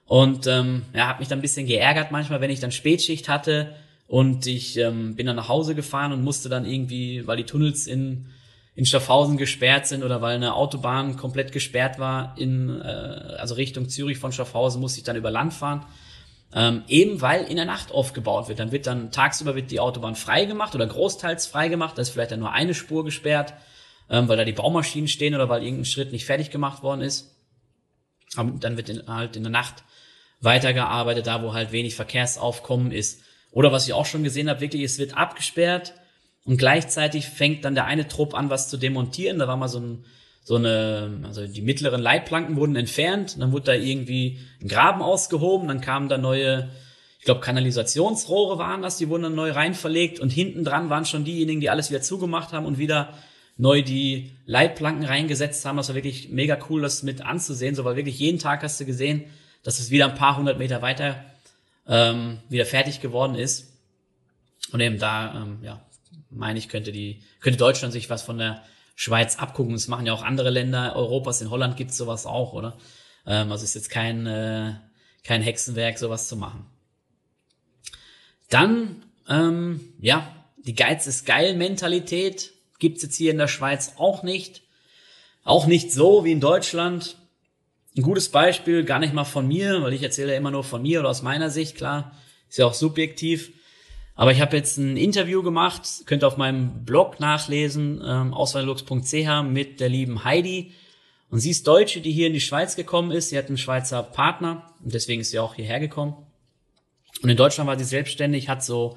Und 0.06 0.46
ähm, 0.46 0.82
ja, 0.92 1.08
habe 1.08 1.20
mich 1.20 1.28
dann 1.28 1.38
ein 1.38 1.42
bisschen 1.42 1.66
geärgert 1.66 2.10
manchmal, 2.10 2.40
wenn 2.40 2.50
ich 2.50 2.60
dann 2.60 2.72
Spätschicht 2.72 3.28
hatte 3.28 3.74
und 4.06 4.46
ich 4.46 4.76
ähm, 4.76 5.14
bin 5.16 5.26
dann 5.26 5.36
nach 5.36 5.48
Hause 5.48 5.74
gefahren 5.74 6.12
und 6.12 6.22
musste 6.22 6.48
dann 6.48 6.66
irgendwie, 6.66 7.26
weil 7.26 7.38
die 7.38 7.44
Tunnels 7.44 7.86
in, 7.86 8.26
in 8.74 8.86
Schaffhausen 8.86 9.36
gesperrt 9.36 9.86
sind 9.86 10.02
oder 10.02 10.20
weil 10.20 10.34
eine 10.34 10.54
Autobahn 10.54 11.16
komplett 11.16 11.52
gesperrt 11.52 11.98
war 11.98 12.34
in 12.36 12.80
äh, 12.80 12.84
also 13.38 13.54
Richtung 13.54 13.88
Zürich 13.88 14.18
von 14.18 14.32
Schaffhausen, 14.32 14.80
musste 14.80 14.98
ich 14.98 15.04
dann 15.04 15.16
über 15.16 15.30
Land 15.30 15.54
fahren. 15.54 15.86
Ähm, 16.52 16.82
eben 16.88 17.20
weil 17.20 17.44
in 17.44 17.56
der 17.56 17.64
Nacht 17.64 17.92
aufgebaut 17.92 18.48
wird. 18.48 18.58
Dann 18.58 18.72
wird 18.72 18.86
dann 18.86 19.10
tagsüber 19.10 19.54
wird 19.54 19.70
die 19.70 19.80
Autobahn 19.80 20.14
frei 20.14 20.44
gemacht 20.44 20.74
oder 20.74 20.86
großteils 20.86 21.46
frei 21.46 21.68
gemacht. 21.68 21.96
Da 21.96 22.02
ist 22.02 22.10
vielleicht 22.10 22.32
dann 22.32 22.40
nur 22.40 22.52
eine 22.52 22.74
Spur 22.74 23.04
gesperrt, 23.04 23.54
ähm, 24.08 24.28
weil 24.28 24.36
da 24.36 24.44
die 24.44 24.52
Baumaschinen 24.52 25.08
stehen 25.08 25.34
oder 25.34 25.48
weil 25.48 25.62
irgendein 25.62 25.84
Schritt 25.84 26.12
nicht 26.12 26.26
fertig 26.26 26.50
gemacht 26.50 26.82
worden 26.82 27.00
ist. 27.00 27.36
Aber 28.36 28.52
dann 28.52 28.76
wird 28.76 28.88
in, 28.88 29.06
halt 29.06 29.36
in 29.36 29.42
der 29.44 29.52
Nacht 29.52 29.84
weitergearbeitet, 30.40 31.26
da 31.26 31.42
wo 31.42 31.54
halt 31.54 31.72
wenig 31.72 31.94
Verkehrsaufkommen 31.94 32.92
ist. 32.92 33.22
Oder 33.50 33.72
was 33.72 33.86
ich 33.86 33.92
auch 33.92 34.06
schon 34.06 34.24
gesehen 34.24 34.48
habe, 34.48 34.60
wirklich, 34.60 34.82
es 34.82 34.98
wird 34.98 35.16
abgesperrt 35.16 35.94
und 36.44 36.56
gleichzeitig 36.56 37.26
fängt 37.26 37.64
dann 37.64 37.74
der 37.74 37.86
eine 37.86 38.08
Trupp 38.08 38.34
an, 38.34 38.50
was 38.50 38.68
zu 38.68 38.76
demontieren. 38.76 39.38
Da 39.38 39.48
war 39.48 39.56
mal 39.56 39.68
so 39.68 39.80
ein 39.80 40.04
so 40.46 40.56
eine, 40.56 41.22
also 41.24 41.46
die 41.46 41.62
mittleren 41.62 42.02
Leitplanken 42.02 42.56
wurden 42.56 42.76
entfernt, 42.76 43.40
dann 43.40 43.52
wurde 43.52 43.64
da 43.64 43.72
irgendwie 43.72 44.40
ein 44.60 44.68
Graben 44.68 45.00
ausgehoben, 45.00 45.68
dann 45.68 45.80
kamen 45.80 46.10
da 46.10 46.18
neue, 46.18 46.68
ich 47.18 47.24
glaube 47.24 47.40
Kanalisationsrohre 47.40 48.58
waren 48.58 48.82
das, 48.82 48.98
die 48.98 49.08
wurden 49.08 49.22
dann 49.22 49.34
neu 49.34 49.52
reinverlegt 49.52 50.20
und 50.20 50.28
hinten 50.28 50.62
dran 50.62 50.90
waren 50.90 51.06
schon 51.06 51.24
diejenigen, 51.24 51.62
die 51.62 51.70
alles 51.70 51.88
wieder 51.88 52.02
zugemacht 52.02 52.52
haben 52.52 52.66
und 52.66 52.76
wieder 52.76 53.14
neu 53.56 53.82
die 53.82 54.32
Leitplanken 54.44 55.06
reingesetzt 55.06 55.64
haben. 55.64 55.78
Das 55.78 55.88
war 55.88 55.94
wirklich 55.94 56.28
mega 56.28 56.58
cool, 56.68 56.82
das 56.82 57.02
mit 57.02 57.24
anzusehen. 57.24 57.74
So, 57.74 57.84
weil 57.84 57.96
wirklich 57.96 58.18
jeden 58.18 58.38
Tag 58.38 58.62
hast 58.62 58.80
du 58.80 58.84
gesehen, 58.84 59.24
dass 59.62 59.78
es 59.78 59.90
wieder 59.90 60.06
ein 60.06 60.14
paar 60.14 60.36
hundert 60.36 60.58
Meter 60.58 60.82
weiter 60.82 61.24
ähm, 61.86 62.38
wieder 62.48 62.66
fertig 62.66 63.00
geworden 63.00 63.34
ist. 63.34 63.72
Und 64.72 64.80
eben 64.80 64.98
da, 64.98 65.42
ähm, 65.42 65.58
ja, 65.62 65.80
meine 66.34 66.58
ich, 66.58 66.68
könnte 66.68 66.92
die, 66.92 67.22
könnte 67.40 67.58
Deutschland 67.58 67.92
sich 67.92 68.10
was 68.10 68.22
von 68.22 68.38
der 68.38 68.62
Schweiz 68.94 69.36
abgucken. 69.36 69.72
Das 69.72 69.88
machen 69.88 70.06
ja 70.06 70.12
auch 70.12 70.22
andere 70.22 70.50
Länder 70.50 70.94
Europas. 70.96 71.40
In 71.40 71.50
Holland 71.50 71.76
gibt's 71.76 71.96
sowas 71.96 72.26
auch, 72.26 72.52
oder? 72.52 72.76
Ähm, 73.26 73.50
also 73.50 73.64
ist 73.64 73.74
jetzt 73.74 73.90
kein, 73.90 74.26
äh, 74.26 74.74
kein 75.24 75.42
Hexenwerk, 75.42 75.98
sowas 75.98 76.28
zu 76.28 76.36
machen. 76.36 76.66
Dann, 78.50 79.04
ähm, 79.28 79.80
ja, 80.00 80.30
die 80.58 80.74
Geiz 80.74 81.06
ist 81.06 81.26
geil 81.26 81.54
Mentalität 81.54 82.52
gibt's 82.78 83.02
jetzt 83.02 83.16
hier 83.16 83.30
in 83.30 83.38
der 83.38 83.48
Schweiz 83.48 83.94
auch 83.96 84.22
nicht. 84.22 84.62
Auch 85.42 85.66
nicht 85.66 85.92
so 85.92 86.24
wie 86.24 86.32
in 86.32 86.40
Deutschland. 86.40 87.16
Ein 87.96 88.02
gutes 88.02 88.28
Beispiel, 88.28 88.84
gar 88.84 88.98
nicht 88.98 89.14
mal 89.14 89.24
von 89.24 89.46
mir, 89.46 89.82
weil 89.82 89.92
ich 89.92 90.02
erzähle 90.02 90.32
ja 90.32 90.38
immer 90.38 90.50
nur 90.50 90.64
von 90.64 90.82
mir 90.82 91.00
oder 91.00 91.10
aus 91.10 91.22
meiner 91.22 91.50
Sicht, 91.50 91.76
klar, 91.76 92.16
ist 92.48 92.58
ja 92.58 92.66
auch 92.66 92.74
subjektiv. 92.74 93.52
Aber 94.16 94.30
ich 94.30 94.40
habe 94.40 94.56
jetzt 94.56 94.78
ein 94.78 94.96
Interview 94.96 95.42
gemacht, 95.42 96.04
könnt 96.06 96.22
ihr 96.22 96.28
auf 96.28 96.36
meinem 96.36 96.84
Blog 96.84 97.18
nachlesen, 97.18 98.00
ähm, 98.04 98.32
auswahlux.ch 98.32 99.42
mit 99.42 99.80
der 99.80 99.88
lieben 99.88 100.24
Heidi. 100.24 100.72
Und 101.30 101.40
sie 101.40 101.50
ist 101.50 101.66
Deutsche, 101.66 102.00
die 102.00 102.12
hier 102.12 102.28
in 102.28 102.32
die 102.32 102.40
Schweiz 102.40 102.76
gekommen 102.76 103.10
ist. 103.10 103.30
Sie 103.30 103.38
hat 103.38 103.48
einen 103.48 103.58
Schweizer 103.58 104.04
Partner 104.04 104.72
und 104.84 104.94
deswegen 104.94 105.20
ist 105.20 105.30
sie 105.30 105.40
auch 105.40 105.54
hierher 105.54 105.80
gekommen. 105.80 106.14
Und 107.22 107.28
in 107.28 107.36
Deutschland 107.36 107.66
war 107.66 107.76
sie 107.76 107.84
selbstständig, 107.84 108.48
hat 108.48 108.62
so, 108.62 108.96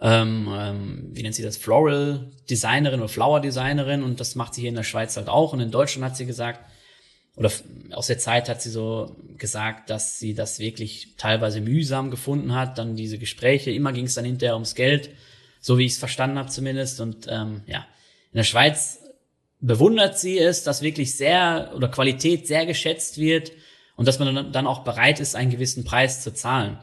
ähm, 0.00 0.48
ähm, 0.50 1.10
wie 1.12 1.22
nennt 1.22 1.34
sie 1.34 1.42
das, 1.42 1.58
Floral 1.58 2.30
Designerin 2.48 3.00
oder 3.00 3.08
Flower 3.08 3.40
Designerin 3.40 4.02
und 4.02 4.20
das 4.20 4.34
macht 4.34 4.54
sie 4.54 4.62
hier 4.62 4.70
in 4.70 4.76
der 4.76 4.82
Schweiz 4.82 5.16
halt 5.18 5.28
auch. 5.28 5.52
Und 5.52 5.60
in 5.60 5.70
Deutschland 5.70 6.06
hat 6.06 6.16
sie 6.16 6.24
gesagt, 6.24 6.60
oder 7.38 7.50
aus 7.92 8.08
der 8.08 8.18
Zeit 8.18 8.48
hat 8.48 8.60
sie 8.60 8.70
so 8.70 9.16
gesagt, 9.38 9.90
dass 9.90 10.18
sie 10.18 10.34
das 10.34 10.58
wirklich 10.58 11.14
teilweise 11.16 11.60
mühsam 11.60 12.10
gefunden 12.10 12.54
hat. 12.54 12.78
Dann 12.78 12.96
diese 12.96 13.18
Gespräche, 13.18 13.70
immer 13.70 13.92
ging 13.92 14.06
es 14.06 14.14
dann 14.14 14.24
hinterher 14.24 14.54
ums 14.54 14.74
Geld, 14.74 15.10
so 15.60 15.78
wie 15.78 15.86
ich 15.86 15.92
es 15.92 15.98
verstanden 15.98 16.38
habe 16.38 16.48
zumindest. 16.48 17.00
Und 17.00 17.26
ähm, 17.28 17.62
ja, 17.66 17.86
in 18.32 18.38
der 18.38 18.44
Schweiz 18.44 19.00
bewundert 19.60 20.18
sie 20.18 20.38
es, 20.38 20.64
dass 20.64 20.82
wirklich 20.82 21.16
sehr 21.16 21.72
oder 21.74 21.88
Qualität 21.88 22.46
sehr 22.46 22.66
geschätzt 22.66 23.18
wird 23.18 23.52
und 23.96 24.06
dass 24.06 24.18
man 24.18 24.52
dann 24.52 24.66
auch 24.66 24.84
bereit 24.84 25.20
ist, 25.20 25.36
einen 25.36 25.50
gewissen 25.50 25.84
Preis 25.84 26.22
zu 26.22 26.34
zahlen. 26.34 26.78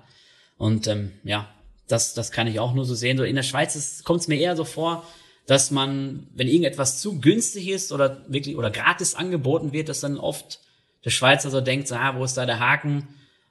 Und 0.57 0.87
ähm, 0.87 1.11
ja, 1.23 1.49
das, 1.87 2.13
das 2.13 2.31
kann 2.31 2.47
ich 2.47 2.59
auch 2.59 2.73
nur 2.73 2.85
so 2.85 2.95
sehen. 2.95 3.17
So 3.17 3.23
in 3.23 3.35
der 3.35 3.43
Schweiz 3.43 4.03
kommt 4.03 4.21
es 4.21 4.27
mir 4.27 4.39
eher 4.39 4.55
so 4.55 4.63
vor, 4.63 5.05
dass 5.47 5.71
man, 5.71 6.27
wenn 6.33 6.47
irgendetwas 6.47 6.99
zu 6.99 7.19
günstig 7.19 7.67
ist 7.67 7.91
oder 7.91 8.23
wirklich 8.27 8.55
oder 8.55 8.71
gratis 8.71 9.15
angeboten 9.15 9.73
wird, 9.73 9.89
dass 9.89 9.99
dann 9.99 10.17
oft 10.17 10.59
der 11.03 11.11
Schweizer 11.11 11.49
so 11.49 11.61
denkt, 11.61 11.87
so, 11.87 11.95
ah, 11.95 12.15
wo 12.17 12.23
ist 12.23 12.35
da 12.35 12.45
der 12.45 12.59
Haken? 12.59 13.07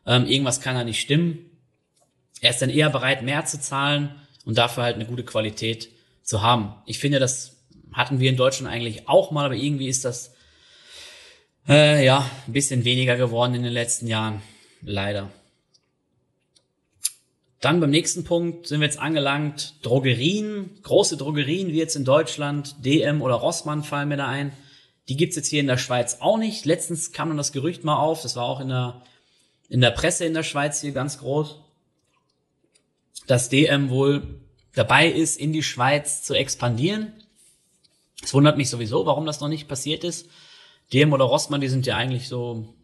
Ähm, 0.07 0.27
irgendwas 0.27 0.61
kann 0.61 0.75
da 0.75 0.85
nicht 0.85 1.01
stimmen. 1.01 1.51
Er 2.41 2.51
ist 2.51 2.61
dann 2.61 2.71
eher 2.71 2.91
bereit, 2.91 3.23
mehr 3.23 3.45
zu 3.45 3.61
zahlen 3.61 4.15
und 4.45 4.59
dafür 4.59 4.83
halt 4.83 4.97
eine 4.97 5.07
gute 5.07 5.25
Qualität 5.25 5.89
zu 6.23 6.43
haben. 6.43 6.75
Ich 6.85 6.99
finde, 6.99 7.21
das 7.21 7.65
hatten 7.93 8.19
wir 8.19 8.29
in 8.29 8.37
Deutschland 8.37 8.73
eigentlich 8.73 9.09
auch 9.09 9.31
mal, 9.31 9.45
aber 9.45 9.55
irgendwie 9.55 9.89
ist 9.89 10.05
das 10.05 10.35
äh, 11.69 12.05
ja 12.05 12.29
ein 12.47 12.53
bisschen 12.53 12.85
weniger 12.85 13.17
geworden 13.17 13.55
in 13.55 13.63
den 13.63 13.73
letzten 13.73 14.09
Jahren. 14.09 14.43
Leider. 14.83 15.31
Dann 17.65 17.81
beim 17.81 17.89
nächsten 17.89 18.25
Punkt 18.25 18.67
sind 18.67 18.81
wir 18.81 18.87
jetzt 18.87 18.99
angelangt. 18.99 19.77
Drogerien, 19.81 20.79
große 20.83 21.17
Drogerien 21.17 21.69
wie 21.69 21.79
jetzt 21.79 21.97
in 21.97 22.05
Deutschland, 22.05 22.85
DM 22.85 23.23
oder 23.23 23.37
Rossmann 23.37 23.83
fallen 23.83 24.11
mir 24.11 24.19
da 24.19 24.27
ein. 24.27 24.53
Die 25.09 25.17
gibt's 25.17 25.35
jetzt 25.35 25.49
hier 25.49 25.61
in 25.61 25.67
der 25.67 25.79
Schweiz 25.79 26.19
auch 26.21 26.37
nicht. 26.37 26.67
Letztens 26.67 27.13
kam 27.13 27.29
dann 27.29 27.39
das 27.39 27.53
Gerücht 27.53 27.83
mal 27.83 27.97
auf, 27.97 28.21
das 28.21 28.37
war 28.37 28.45
auch 28.45 28.61
in 28.61 28.69
der, 28.69 29.03
in 29.71 29.81
der 29.81 29.93
Presse 29.93 30.27
in 30.27 30.35
der 30.35 30.43
Schweiz 30.43 30.83
hier 30.83 30.93
ganz 30.93 31.21
groß, 31.21 31.57
dass 33.29 33.49
DM 33.49 33.89
wohl 33.89 34.43
dabei 34.75 35.09
ist, 35.09 35.41
in 35.41 35.55
die 35.55 35.63
Schweiz 35.63 36.23
zu 36.23 36.35
expandieren. 36.35 37.15
Es 38.23 38.35
wundert 38.35 38.59
mich 38.59 38.69
sowieso, 38.69 39.07
warum 39.07 39.25
das 39.25 39.41
noch 39.41 39.49
nicht 39.49 39.69
passiert 39.69 40.05
ist. 40.05 40.29
DM 40.93 41.15
oder 41.15 41.25
Rossmann, 41.25 41.63
die 41.63 41.69
sind 41.69 41.87
ja 41.87 41.97
eigentlich 41.97 42.29
so 42.29 42.75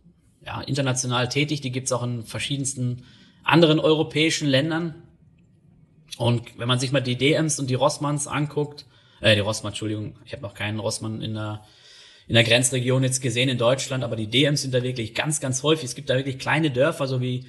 ja, 0.43 0.63
international 0.63 1.29
tätig, 1.29 1.61
die 1.61 1.71
gibt's 1.71 1.93
auch 1.93 2.03
in 2.03 2.25
verschiedensten 2.25 3.05
anderen 3.45 3.81
europäischen 3.81 4.49
Ländern. 4.49 5.03
Und 6.19 6.59
wenn 6.59 6.69
man 6.69 6.79
sich 6.79 6.93
mal 6.93 7.01
die 7.01 7.17
DMs 7.17 7.59
und 7.59 7.71
die 7.71 7.75
Rossmanns 7.75 8.27
anguckt, 8.27 8.87
äh, 9.21 9.35
die 9.35 9.41
Rossmann, 9.41 9.73
Entschuldigung, 9.73 10.17
ich 10.25 10.33
habe 10.33 10.43
noch 10.43 10.55
keinen 10.55 10.81
Rossmann 10.81 11.23
in 11.23 11.35
der 11.35 11.63
in 12.31 12.35
der 12.35 12.45
Grenzregion 12.45 13.03
jetzt 13.03 13.23
gesehen 13.23 13.49
in 13.49 13.59
Deutschland, 13.59 14.05
aber 14.05 14.15
die 14.15 14.29
DMs 14.29 14.63
sind 14.63 14.73
da 14.73 14.85
wirklich 14.85 15.17
ganz, 15.17 15.41
ganz 15.41 15.65
häufig. 15.65 15.87
Es 15.87 15.97
gibt 15.97 16.11
da 16.11 16.17
wirklich 16.17 16.39
kleine 16.39 16.71
Dörfer, 16.71 17.09
so 17.09 17.21
wie 17.21 17.45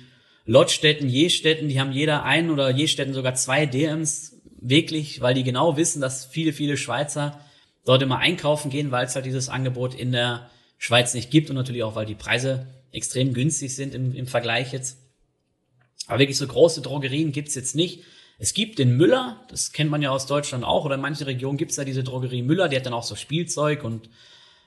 Lottstetten, 0.46 1.08
Jestetten, 1.08 1.70
die 1.70 1.80
haben 1.80 1.92
jeder 1.92 2.24
einen 2.24 2.50
oder 2.50 2.72
Jestetten 2.72 3.14
sogar 3.14 3.36
zwei 3.36 3.68
DMs 3.68 4.42
wirklich, 4.60 5.22
weil 5.22 5.36
die 5.36 5.44
genau 5.44 5.78
wissen, 5.78 6.02
dass 6.02 6.26
viele, 6.26 6.52
viele 6.52 6.78
Schweizer 6.78 7.40
dort 7.86 8.02
immer 8.02 8.18
einkaufen 8.18 8.72
gehen, 8.72 8.90
weil 8.90 9.06
es 9.06 9.16
halt 9.16 9.28
dieses 9.28 9.50
Angebot 9.50 9.94
in 9.94 10.12
der 10.12 10.50
Schweiz 10.80 11.14
nicht 11.14 11.30
gibt 11.30 11.52
und 11.52 11.58
natürlich 11.58 11.84
auch, 11.84 11.94
weil 11.94 12.08
die 12.08 12.16
Preise 12.16 12.66
extrem 12.92 13.36
günstig 13.36 13.76
sind 13.76 13.94
im, 13.94 14.16
im 14.16 14.26
Vergleich 14.26 14.74
jetzt. 14.74 14.98
Aber 16.12 16.20
wirklich 16.20 16.38
so 16.38 16.46
große 16.46 16.82
Drogerien 16.82 17.32
gibt's 17.32 17.56
jetzt 17.56 17.74
nicht. 17.74 18.04
Es 18.38 18.54
gibt 18.54 18.80
den 18.80 18.98
Müller, 18.98 19.40
das 19.48 19.72
kennt 19.72 19.90
man 19.90 20.02
ja 20.02 20.10
aus 20.10 20.26
Deutschland 20.26 20.66
auch, 20.66 20.84
oder 20.84 20.96
in 20.96 21.02
manchen 21.02 21.24
Regionen 21.24 21.58
gibt's 21.58 21.78
da 21.78 21.86
diese 21.86 22.04
Drogerie 22.04 22.42
Müller, 22.42 22.68
die 22.68 22.76
hat 22.76 22.86
dann 22.86 22.94
auch 22.94 23.04
so 23.04 23.16
Spielzeug 23.16 23.86
und 23.86 24.10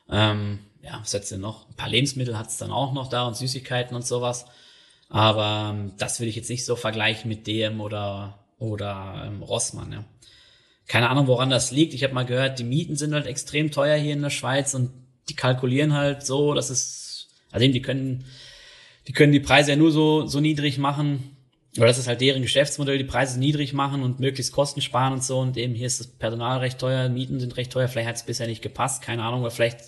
ähm, 0.08 0.60
ja, 0.80 0.98
was 1.02 1.12
hat's 1.12 1.28
denn 1.28 1.42
noch? 1.42 1.68
Ein 1.68 1.74
paar 1.74 1.90
Lebensmittel 1.90 2.38
hat's 2.38 2.56
dann 2.56 2.70
auch 2.70 2.94
noch 2.94 3.10
da 3.10 3.26
und 3.26 3.36
Süßigkeiten 3.36 3.94
und 3.94 4.06
sowas. 4.06 4.46
Aber 5.10 5.74
ähm, 5.74 5.92
das 5.98 6.18
will 6.18 6.28
ich 6.28 6.36
jetzt 6.36 6.48
nicht 6.48 6.64
so 6.64 6.76
vergleichen 6.76 7.28
mit 7.28 7.46
DM 7.46 7.82
oder, 7.82 8.38
oder 8.58 9.24
ähm, 9.26 9.42
Rossmann. 9.42 9.92
Ja. 9.92 10.04
Keine 10.88 11.10
Ahnung, 11.10 11.26
woran 11.26 11.50
das 11.50 11.72
liegt. 11.72 11.92
Ich 11.92 12.04
habe 12.04 12.14
mal 12.14 12.24
gehört, 12.24 12.58
die 12.58 12.64
Mieten 12.64 12.96
sind 12.96 13.12
halt 13.12 13.26
extrem 13.26 13.70
teuer 13.70 13.98
hier 13.98 14.14
in 14.14 14.22
der 14.22 14.30
Schweiz 14.30 14.72
und 14.72 14.92
die 15.28 15.36
kalkulieren 15.36 15.92
halt 15.92 16.24
so, 16.24 16.54
dass 16.54 16.70
es, 16.70 17.28
also 17.50 17.62
eben, 17.64 17.74
die 17.74 17.82
können, 17.82 18.24
die 19.08 19.12
können 19.12 19.32
die 19.32 19.40
Preise 19.40 19.72
ja 19.72 19.76
nur 19.76 19.92
so, 19.92 20.26
so 20.26 20.40
niedrig 20.40 20.78
machen, 20.78 21.33
oder 21.76 21.88
das 21.88 21.98
ist 21.98 22.06
halt 22.06 22.20
deren 22.20 22.42
Geschäftsmodell, 22.42 22.98
die 22.98 23.04
Preise 23.04 23.38
niedrig 23.38 23.72
machen 23.72 24.02
und 24.02 24.20
möglichst 24.20 24.52
Kosten 24.52 24.80
sparen 24.80 25.14
und 25.14 25.24
so. 25.24 25.40
Und 25.40 25.56
eben 25.56 25.74
hier 25.74 25.88
ist 25.88 25.98
das 25.98 26.06
Personal 26.06 26.58
recht 26.58 26.78
teuer, 26.78 27.08
Mieten 27.08 27.40
sind 27.40 27.56
recht 27.56 27.72
teuer. 27.72 27.88
Vielleicht 27.88 28.08
hat 28.08 28.16
es 28.16 28.22
bisher 28.22 28.46
nicht 28.46 28.62
gepasst, 28.62 29.02
keine 29.02 29.24
Ahnung. 29.24 29.40
Aber 29.40 29.50
vielleicht 29.50 29.80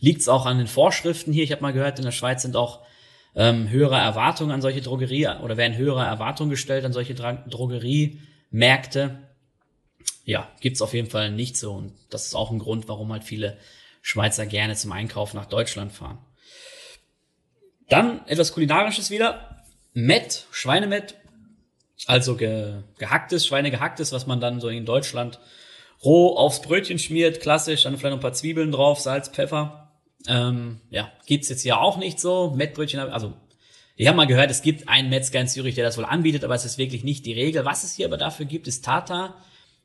liegt 0.00 0.20
es 0.20 0.28
auch 0.28 0.46
an 0.46 0.58
den 0.58 0.66
Vorschriften 0.66 1.32
hier. 1.32 1.44
Ich 1.44 1.52
habe 1.52 1.62
mal 1.62 1.72
gehört, 1.72 1.98
in 2.00 2.04
der 2.04 2.12
Schweiz 2.12 2.42
sind 2.42 2.56
auch 2.56 2.80
ähm, 3.36 3.68
höhere 3.68 3.96
Erwartungen 3.96 4.50
an 4.50 4.60
solche 4.60 4.80
Drogerie 4.80 5.28
oder 5.40 5.56
werden 5.56 5.76
höhere 5.76 6.04
Erwartungen 6.04 6.50
gestellt 6.50 6.84
an 6.84 6.92
solche 6.92 7.14
Dra 7.14 7.34
Drogeriemärkte. 7.48 9.18
Ja, 10.24 10.50
gibt's 10.60 10.82
auf 10.82 10.92
jeden 10.92 11.08
Fall 11.08 11.30
nicht 11.30 11.56
so. 11.56 11.72
Und 11.72 11.92
das 12.10 12.26
ist 12.26 12.34
auch 12.34 12.50
ein 12.50 12.58
Grund, 12.58 12.88
warum 12.88 13.12
halt 13.12 13.22
viele 13.22 13.58
Schweizer 14.02 14.44
gerne 14.44 14.74
zum 14.74 14.90
Einkaufen 14.90 15.36
nach 15.36 15.46
Deutschland 15.46 15.92
fahren. 15.92 16.18
Dann 17.88 18.26
etwas 18.26 18.52
Kulinarisches 18.52 19.10
wieder. 19.10 19.64
Met, 19.94 20.46
Schweinemett, 20.50 21.14
also 22.06 22.36
ge, 22.36 22.82
gehacktes, 22.98 23.46
Schweinegehacktes, 23.46 24.12
was 24.12 24.26
man 24.26 24.40
dann 24.40 24.60
so 24.60 24.68
in 24.68 24.84
Deutschland 24.84 25.38
roh 26.04 26.36
aufs 26.36 26.62
Brötchen 26.62 26.98
schmiert, 26.98 27.40
klassisch, 27.40 27.82
dann 27.82 27.96
vielleicht 27.96 28.12
noch 28.12 28.18
ein 28.18 28.22
paar 28.22 28.32
Zwiebeln 28.32 28.70
drauf, 28.70 29.00
Salz, 29.00 29.28
Pfeffer. 29.28 29.90
Ähm, 30.26 30.80
ja, 30.90 31.10
gibt's 31.26 31.48
jetzt 31.48 31.62
hier 31.62 31.80
auch 31.80 31.96
nicht 31.96 32.20
so. 32.20 32.50
Mettbrötchen, 32.50 33.00
also 33.00 33.34
ich 33.96 34.06
habe 34.06 34.16
mal 34.16 34.26
gehört, 34.26 34.50
es 34.50 34.62
gibt 34.62 34.88
einen 34.88 35.10
Metzger 35.10 35.40
in 35.40 35.48
Zürich, 35.48 35.74
der 35.74 35.84
das 35.84 35.98
wohl 35.98 36.04
anbietet, 36.04 36.44
aber 36.44 36.54
es 36.54 36.64
ist 36.64 36.78
wirklich 36.78 37.02
nicht 37.02 37.26
die 37.26 37.32
Regel. 37.32 37.64
Was 37.64 37.82
es 37.82 37.94
hier 37.94 38.06
aber 38.06 38.16
dafür 38.16 38.46
gibt, 38.46 38.68
ist 38.68 38.84
Tata, 38.84 39.34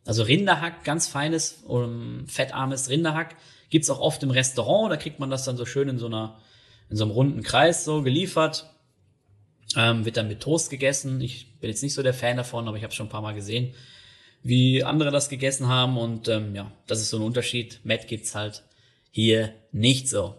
also 0.06 0.22
Rinderhack, 0.22 0.84
ganz 0.84 1.08
feines, 1.08 1.64
um, 1.66 2.28
fettarmes 2.28 2.90
Rinderhack. 2.90 3.36
Gibt's 3.72 3.90
auch 3.90 4.00
oft 4.00 4.22
im 4.22 4.30
Restaurant, 4.30 4.92
da 4.92 4.98
kriegt 4.98 5.20
man 5.20 5.32
das 5.32 5.46
dann 5.46 5.58
so 5.58 5.66
schön 5.66 5.90
in 5.90 5.98
so 5.98 6.06
einer, 6.06 6.40
in 6.92 6.98
so 6.98 7.06
einem 7.06 7.12
runden 7.12 7.42
Kreis 7.42 7.86
so 7.86 8.04
geliefert. 8.04 8.70
Ähm, 9.76 10.06
wird 10.06 10.18
dann 10.18 10.28
mit 10.28 10.42
Toast 10.42 10.70
gegessen. 10.70 11.20
Ich 11.22 11.60
bin 11.60 11.70
jetzt 11.70 11.84
nicht 11.84 11.94
so 11.94 12.04
der 12.04 12.14
Fan 12.14 12.38
davon, 12.38 12.68
aber 12.68 12.78
ich 12.78 12.84
habe 12.84 12.94
schon 12.94 13.08
ein 13.08 13.12
paar 13.12 13.22
Mal 13.22 13.34
gesehen, 13.34 13.74
wie 14.44 14.84
andere 14.84 15.12
das 15.12 15.30
gegessen 15.30 15.68
haben. 15.68 15.98
Und 15.98 16.28
ähm, 16.28 16.56
ja, 16.56 16.72
das 16.88 17.02
ist 17.02 17.10
so 17.10 17.18
ein 17.18 17.24
Unterschied. 17.24 17.80
Matt 17.84 18.08
gibt's 18.08 18.36
halt 18.36 18.64
hier 19.12 19.54
nicht 19.72 20.10
so. 20.10 20.36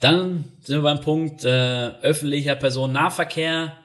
Dann 0.00 0.52
sind 0.60 0.76
wir 0.76 0.82
beim 0.82 1.00
Punkt 1.00 1.44
äh, 1.44 1.88
öffentlicher 2.02 2.54
Personennahverkehr. 2.54 3.76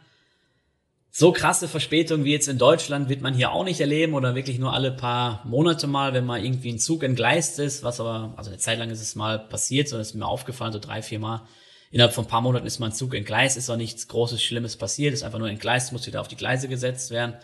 So 1.09 1.31
krasse 1.31 1.67
Verspätung 1.67 2.23
wie 2.23 2.31
jetzt 2.31 2.47
in 2.47 2.57
Deutschland 2.57 3.07
wird 3.07 3.21
man 3.21 3.35
hier 3.35 3.51
auch 3.51 3.63
nicht 3.63 3.79
erleben 3.79 4.15
oder 4.15 4.33
wirklich 4.33 4.57
nur 4.57 4.73
alle 4.73 4.91
paar 4.91 5.45
Monate 5.45 5.85
mal, 5.85 6.13
wenn 6.13 6.25
mal 6.25 6.43
irgendwie 6.43 6.71
ein 6.71 6.79
Zug 6.79 7.03
entgleist 7.03 7.59
ist, 7.59 7.83
was 7.83 7.99
aber, 7.99 8.33
also 8.35 8.49
eine 8.49 8.57
Zeit 8.57 8.79
lang 8.79 8.89
ist 8.89 9.01
es 9.01 9.15
mal 9.15 9.37
passiert, 9.37 9.89
so 9.89 9.97
ist 9.99 10.15
mir 10.15 10.25
aufgefallen, 10.25 10.73
so 10.73 10.79
drei, 10.79 11.03
vier 11.03 11.19
Mal 11.19 11.47
innerhalb 11.93 12.13
von 12.13 12.25
ein 12.25 12.27
paar 12.27 12.41
Monaten 12.41 12.65
ist 12.65 12.79
mein 12.79 12.91
Zug 12.91 13.13
entgleist, 13.13 13.55
ist 13.55 13.69
auch 13.69 13.77
nichts 13.77 14.07
Großes, 14.07 14.41
Schlimmes 14.41 14.77
passiert, 14.77 15.13
ist 15.13 15.21
einfach 15.21 15.37
nur 15.37 15.49
entgleist, 15.49 15.93
muss 15.93 16.07
wieder 16.07 16.21
auf 16.21 16.27
die 16.27 16.35
Gleise 16.35 16.67
gesetzt 16.67 17.11
werden. 17.11 17.35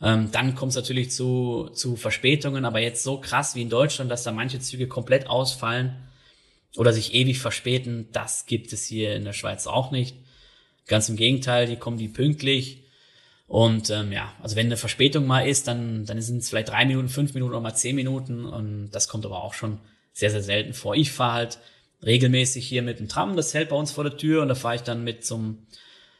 Ähm, 0.00 0.30
dann 0.32 0.54
kommt 0.54 0.70
es 0.70 0.76
natürlich 0.76 1.10
zu, 1.10 1.68
zu 1.74 1.96
Verspätungen, 1.96 2.64
aber 2.64 2.80
jetzt 2.80 3.02
so 3.04 3.20
krass 3.20 3.54
wie 3.54 3.60
in 3.60 3.68
Deutschland, 3.68 4.10
dass 4.10 4.22
da 4.22 4.32
manche 4.32 4.60
Züge 4.60 4.88
komplett 4.88 5.26
ausfallen 5.26 5.94
oder 6.78 6.94
sich 6.94 7.12
ewig 7.12 7.38
verspäten, 7.38 8.08
das 8.12 8.46
gibt 8.46 8.72
es 8.72 8.86
hier 8.86 9.14
in 9.14 9.26
der 9.26 9.34
Schweiz 9.34 9.66
auch 9.66 9.90
nicht. 9.90 10.16
Ganz 10.86 11.10
im 11.10 11.16
Gegenteil, 11.16 11.66
die 11.66 11.76
kommen 11.76 11.98
die 11.98 12.08
pünktlich. 12.08 12.84
Und 13.46 13.90
ähm, 13.90 14.10
ja, 14.10 14.32
also 14.42 14.56
wenn 14.56 14.66
eine 14.66 14.78
Verspätung 14.78 15.26
mal 15.26 15.46
ist, 15.46 15.68
dann, 15.68 16.06
dann 16.06 16.20
sind 16.22 16.38
es 16.38 16.48
vielleicht 16.48 16.70
drei 16.70 16.86
Minuten, 16.86 17.10
fünf 17.10 17.34
Minuten 17.34 17.52
oder 17.52 17.60
mal 17.60 17.74
zehn 17.74 17.94
Minuten. 17.94 18.46
Und 18.46 18.90
das 18.92 19.06
kommt 19.06 19.26
aber 19.26 19.44
auch 19.44 19.52
schon 19.52 19.80
sehr, 20.14 20.30
sehr 20.30 20.42
selten 20.42 20.72
vor. 20.72 20.94
Ich 20.94 21.12
fahre 21.12 21.34
halt 21.34 21.58
regelmäßig 22.04 22.66
hier 22.66 22.82
mit 22.82 22.98
dem 22.98 23.08
Tram, 23.08 23.36
das 23.36 23.54
hält 23.54 23.68
bei 23.68 23.76
uns 23.76 23.92
vor 23.92 24.04
der 24.04 24.16
Tür 24.16 24.42
und 24.42 24.48
da 24.48 24.54
fahre 24.54 24.76
ich 24.76 24.82
dann 24.82 25.04
mit 25.04 25.24
zum, 25.24 25.66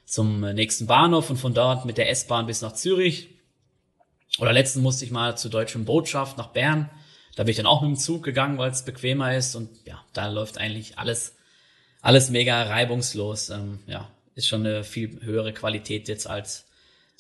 zum 0.05 0.41
nächsten 0.41 0.87
Bahnhof 0.87 1.31
und 1.31 1.39
von 1.39 1.55
dort 1.55 1.85
mit 1.85 1.99
der 1.99 2.11
S-Bahn 2.11 2.47
bis 2.47 2.63
nach 2.63 2.73
Zürich. 2.73 3.29
Oder 4.39 4.53
letztens 4.53 4.83
musste 4.83 5.05
ich 5.05 5.11
mal 5.11 5.37
zur 5.37 5.51
deutschen 5.51 5.85
Botschaft 5.85 6.39
nach 6.39 6.49
Bern. 6.49 6.91
Da 7.35 7.45
bin 7.45 7.51
ich 7.51 7.57
dann 7.57 7.67
auch 7.67 7.83
mit 7.83 7.91
dem 7.91 7.97
Zug 7.97 8.23
gegangen, 8.23 8.59
weil 8.59 8.71
es 8.71 8.85
bequemer 8.85 9.37
ist 9.37 9.55
und 9.55 9.71
ja, 9.85 10.05
da 10.13 10.29
läuft 10.29 10.59
eigentlich 10.59 10.99
alles, 10.99 11.37
alles 12.01 12.31
mega 12.31 12.63
reibungslos. 12.63 13.51
Ähm, 13.51 13.81
ja, 13.87 14.09
ist 14.35 14.49
schon 14.49 14.67
eine 14.67 14.85
viel 14.85 15.21
höhere 15.23 15.53
Qualität 15.53 16.09
jetzt 16.09 16.27
als, 16.27 16.67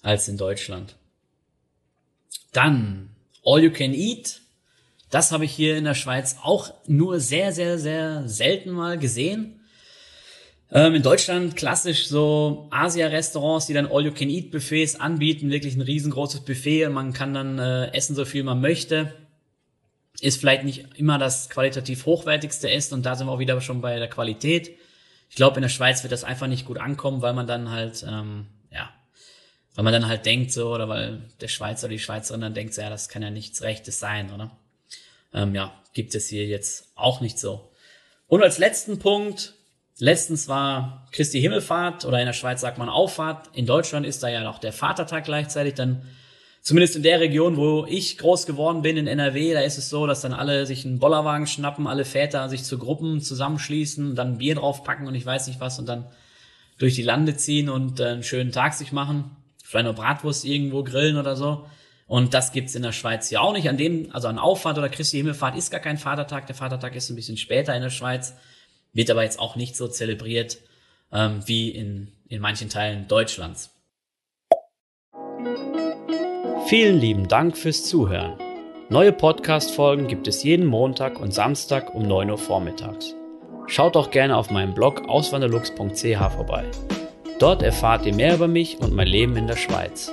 als 0.03 0.29
in 0.29 0.37
Deutschland. 0.37 0.97
Dann 2.53 3.11
All 3.45 3.63
You 3.63 3.71
Can 3.71 3.95
Eat 3.95 4.42
das 5.13 5.31
habe 5.31 5.45
ich 5.45 5.53
hier 5.53 5.77
in 5.77 5.85
der 5.85 5.95
Schweiz 5.95 6.39
auch 6.43 6.73
nur 6.87 7.21
sehr, 7.21 7.53
sehr, 7.53 7.79
sehr 7.79 8.27
selten 8.27 8.71
mal 8.71 8.99
gesehen. 8.99 9.61
Ähm, 10.71 10.95
in 10.95 11.03
Deutschland 11.03 11.55
klassisch 11.55 12.07
so 12.07 12.67
Asia-Restaurants, 12.71 13.67
die 13.67 13.75
dann 13.75 13.87
All-You-Can-Eat-Buffets 13.87 14.99
anbieten, 14.99 15.51
wirklich 15.51 15.77
ein 15.77 15.83
riesengroßes 15.83 16.47
Buffet 16.47 16.87
und 16.87 16.95
man 16.95 17.13
kann 17.13 17.35
dann 17.35 17.59
äh, 17.59 17.93
essen, 17.93 18.17
so 18.17 18.25
viel 18.25 18.43
man 18.43 18.63
möchte. 18.63 19.13
Ist 20.23 20.41
vielleicht 20.41 20.65
nicht 20.65 20.87
immer 20.97 21.19
das 21.19 21.51
qualitativ 21.51 22.07
hochwertigste 22.07 22.71
Essen 22.71 22.95
und 22.95 23.05
da 23.05 23.15
sind 23.15 23.27
wir 23.27 23.33
auch 23.33 23.39
wieder 23.39 23.61
schon 23.61 23.83
bei 23.83 23.99
der 23.99 24.09
Qualität. 24.09 24.71
Ich 25.29 25.37
glaube, 25.37 25.57
in 25.57 25.63
der 25.63 25.69
Schweiz 25.69 26.03
wird 26.03 26.13
das 26.13 26.25
einfach 26.25 26.47
nicht 26.47 26.65
gut 26.65 26.79
ankommen, 26.79 27.21
weil 27.21 27.35
man 27.35 27.47
dann 27.47 27.71
halt, 27.71 28.03
ähm, 28.09 28.47
ja, 28.71 28.89
weil 29.75 29.85
man 29.85 29.93
dann 29.93 30.09
halt 30.09 30.25
denkt 30.25 30.53
so, 30.53 30.73
oder 30.73 30.89
weil 30.89 31.21
der 31.43 31.49
Schweizer 31.49 31.85
oder 31.85 31.93
die 31.93 31.99
Schweizerin 31.99 32.41
dann 32.41 32.55
denkt, 32.55 32.73
so, 32.73 32.81
ja, 32.81 32.89
das 32.89 33.11
kann 33.11 33.21
ja 33.21 33.31
nichts 33.31 33.61
Rechtes 33.61 34.01
sein, 34.01 34.33
oder? 34.33 34.57
Ähm, 35.35 35.55
ja, 35.55 35.73
gibt 35.93 36.15
es 36.15 36.29
hier 36.29 36.47
jetzt 36.47 36.93
auch 36.95 37.21
nicht 37.21 37.39
so. 37.39 37.71
Und 38.27 38.43
als 38.43 38.59
letzten 38.59 38.99
Punkt, 38.99 39.55
letztens 39.99 40.49
war 40.49 41.07
Christi 41.13 41.41
Himmelfahrt 41.41 42.05
oder 42.05 42.19
in 42.19 42.27
der 42.27 42.33
Schweiz 42.33 42.61
sagt 42.61 42.79
man 42.79 42.89
Auffahrt. 42.89 43.51
In 43.55 43.67
Deutschland 43.67 44.07
ist 44.07 44.23
da 44.23 44.29
ja 44.29 44.43
noch 44.43 44.59
der 44.59 44.73
Vatertag 44.73 45.25
gleichzeitig. 45.25 45.75
Dann 45.75 46.03
zumindest 46.63 46.97
in 46.97 47.03
der 47.03 47.21
Region, 47.21 47.57
wo 47.57 47.85
ich 47.87 48.19
groß 48.19 48.47
geworden 48.47 48.83
bin, 48.83 48.97
in 48.97 49.07
NRW, 49.07 49.53
da 49.53 49.61
ist 49.61 49.79
es 49.79 49.91
so, 49.91 50.07
dass 50.07 50.23
dann 50.23 50.33
alle 50.33 50.65
sich 50.67 50.87
einen 50.87 50.99
Bollerwagen 50.99 51.47
schnappen, 51.47 51.87
alle 51.87 52.05
Väter 52.05 52.49
sich 52.49 52.65
zu 52.65 52.79
Gruppen 52.79 53.21
zusammenschließen, 53.21 54.15
dann 54.15 54.39
Bier 54.39 54.55
draufpacken 54.55 55.07
und 55.07 55.15
ich 55.15 55.27
weiß 55.27 55.47
nicht 55.49 55.61
was 55.61 55.79
und 55.79 55.87
dann 55.87 56.07
durch 56.79 56.95
die 56.95 57.03
Lande 57.03 57.37
ziehen 57.37 57.69
und 57.69 58.01
äh, 58.01 58.07
einen 58.07 58.23
schönen 58.23 58.53
Tag 58.53 58.75
sich 58.75 58.93
machen. 58.93 59.37
Vielleicht 59.63 59.87
noch 59.87 59.95
Bratwurst 59.95 60.45
irgendwo 60.45 60.83
grillen 60.85 61.17
oder 61.17 61.37
so. 61.37 61.67
Und 62.13 62.35
das 62.35 62.53
gibt's 62.53 62.75
in 62.75 62.83
der 62.83 62.93
Schweiz 62.93 63.31
ja 63.31 63.41
auch 63.41 63.55
nicht. 63.55 63.71
An 63.71 63.79
dem, 63.79 64.11
also 64.13 64.29
an 64.29 64.39
Auffahrt 64.39 64.77
oder 64.77 64.91
Christi 64.91 65.17
Himmelfahrt 65.17 65.57
ist 65.57 65.71
gar 65.71 65.81
kein 65.81 65.97
Vatertag. 65.97 66.47
Der 66.47 66.55
Vatertag 66.55 66.95
ist 66.95 67.09
ein 67.09 67.17
bisschen 67.17 67.39
später 67.39 67.75
in 67.75 67.81
der 67.81 67.89
Schweiz, 67.89 68.35
wird 68.93 69.11
aber 69.11 69.23
jetzt 69.23 69.39
auch 69.39 69.57
nicht 69.57 69.77
so 69.77 69.89
zelebriert 69.89 70.59
ähm, 71.11 71.41
wie 71.47 71.71
in, 71.71 72.13
in 72.29 72.43
manchen 72.43 72.69
Teilen 72.69 73.09
Deutschlands. 73.09 73.71
Vielen 76.67 77.01
lieben 77.01 77.29
Dank 77.29 77.57
fürs 77.57 77.87
Zuhören. 77.87 78.37
Neue 78.91 79.15
Podcast-Folgen 79.15 80.07
gibt 80.07 80.29
es 80.29 80.43
jeden 80.43 80.67
Montag 80.67 81.19
und 81.19 81.33
Samstag 81.33 81.95
um 81.95 82.03
9 82.03 82.29
Uhr 82.29 82.37
vormittags. 82.37 83.15
Schaut 83.69 83.97
doch 83.97 84.11
gerne 84.11 84.37
auf 84.37 84.51
meinem 84.51 84.75
Blog 84.75 85.09
auswanderlux.ch 85.09 86.35
vorbei. 86.35 86.71
Dort 87.39 87.63
erfahrt 87.63 88.05
ihr 88.05 88.15
mehr 88.15 88.35
über 88.35 88.49
mich 88.49 88.77
und 88.81 88.93
mein 88.93 89.09
Leben 89.09 89.35
in 89.39 89.47
der 89.47 89.57
Schweiz. 89.57 90.13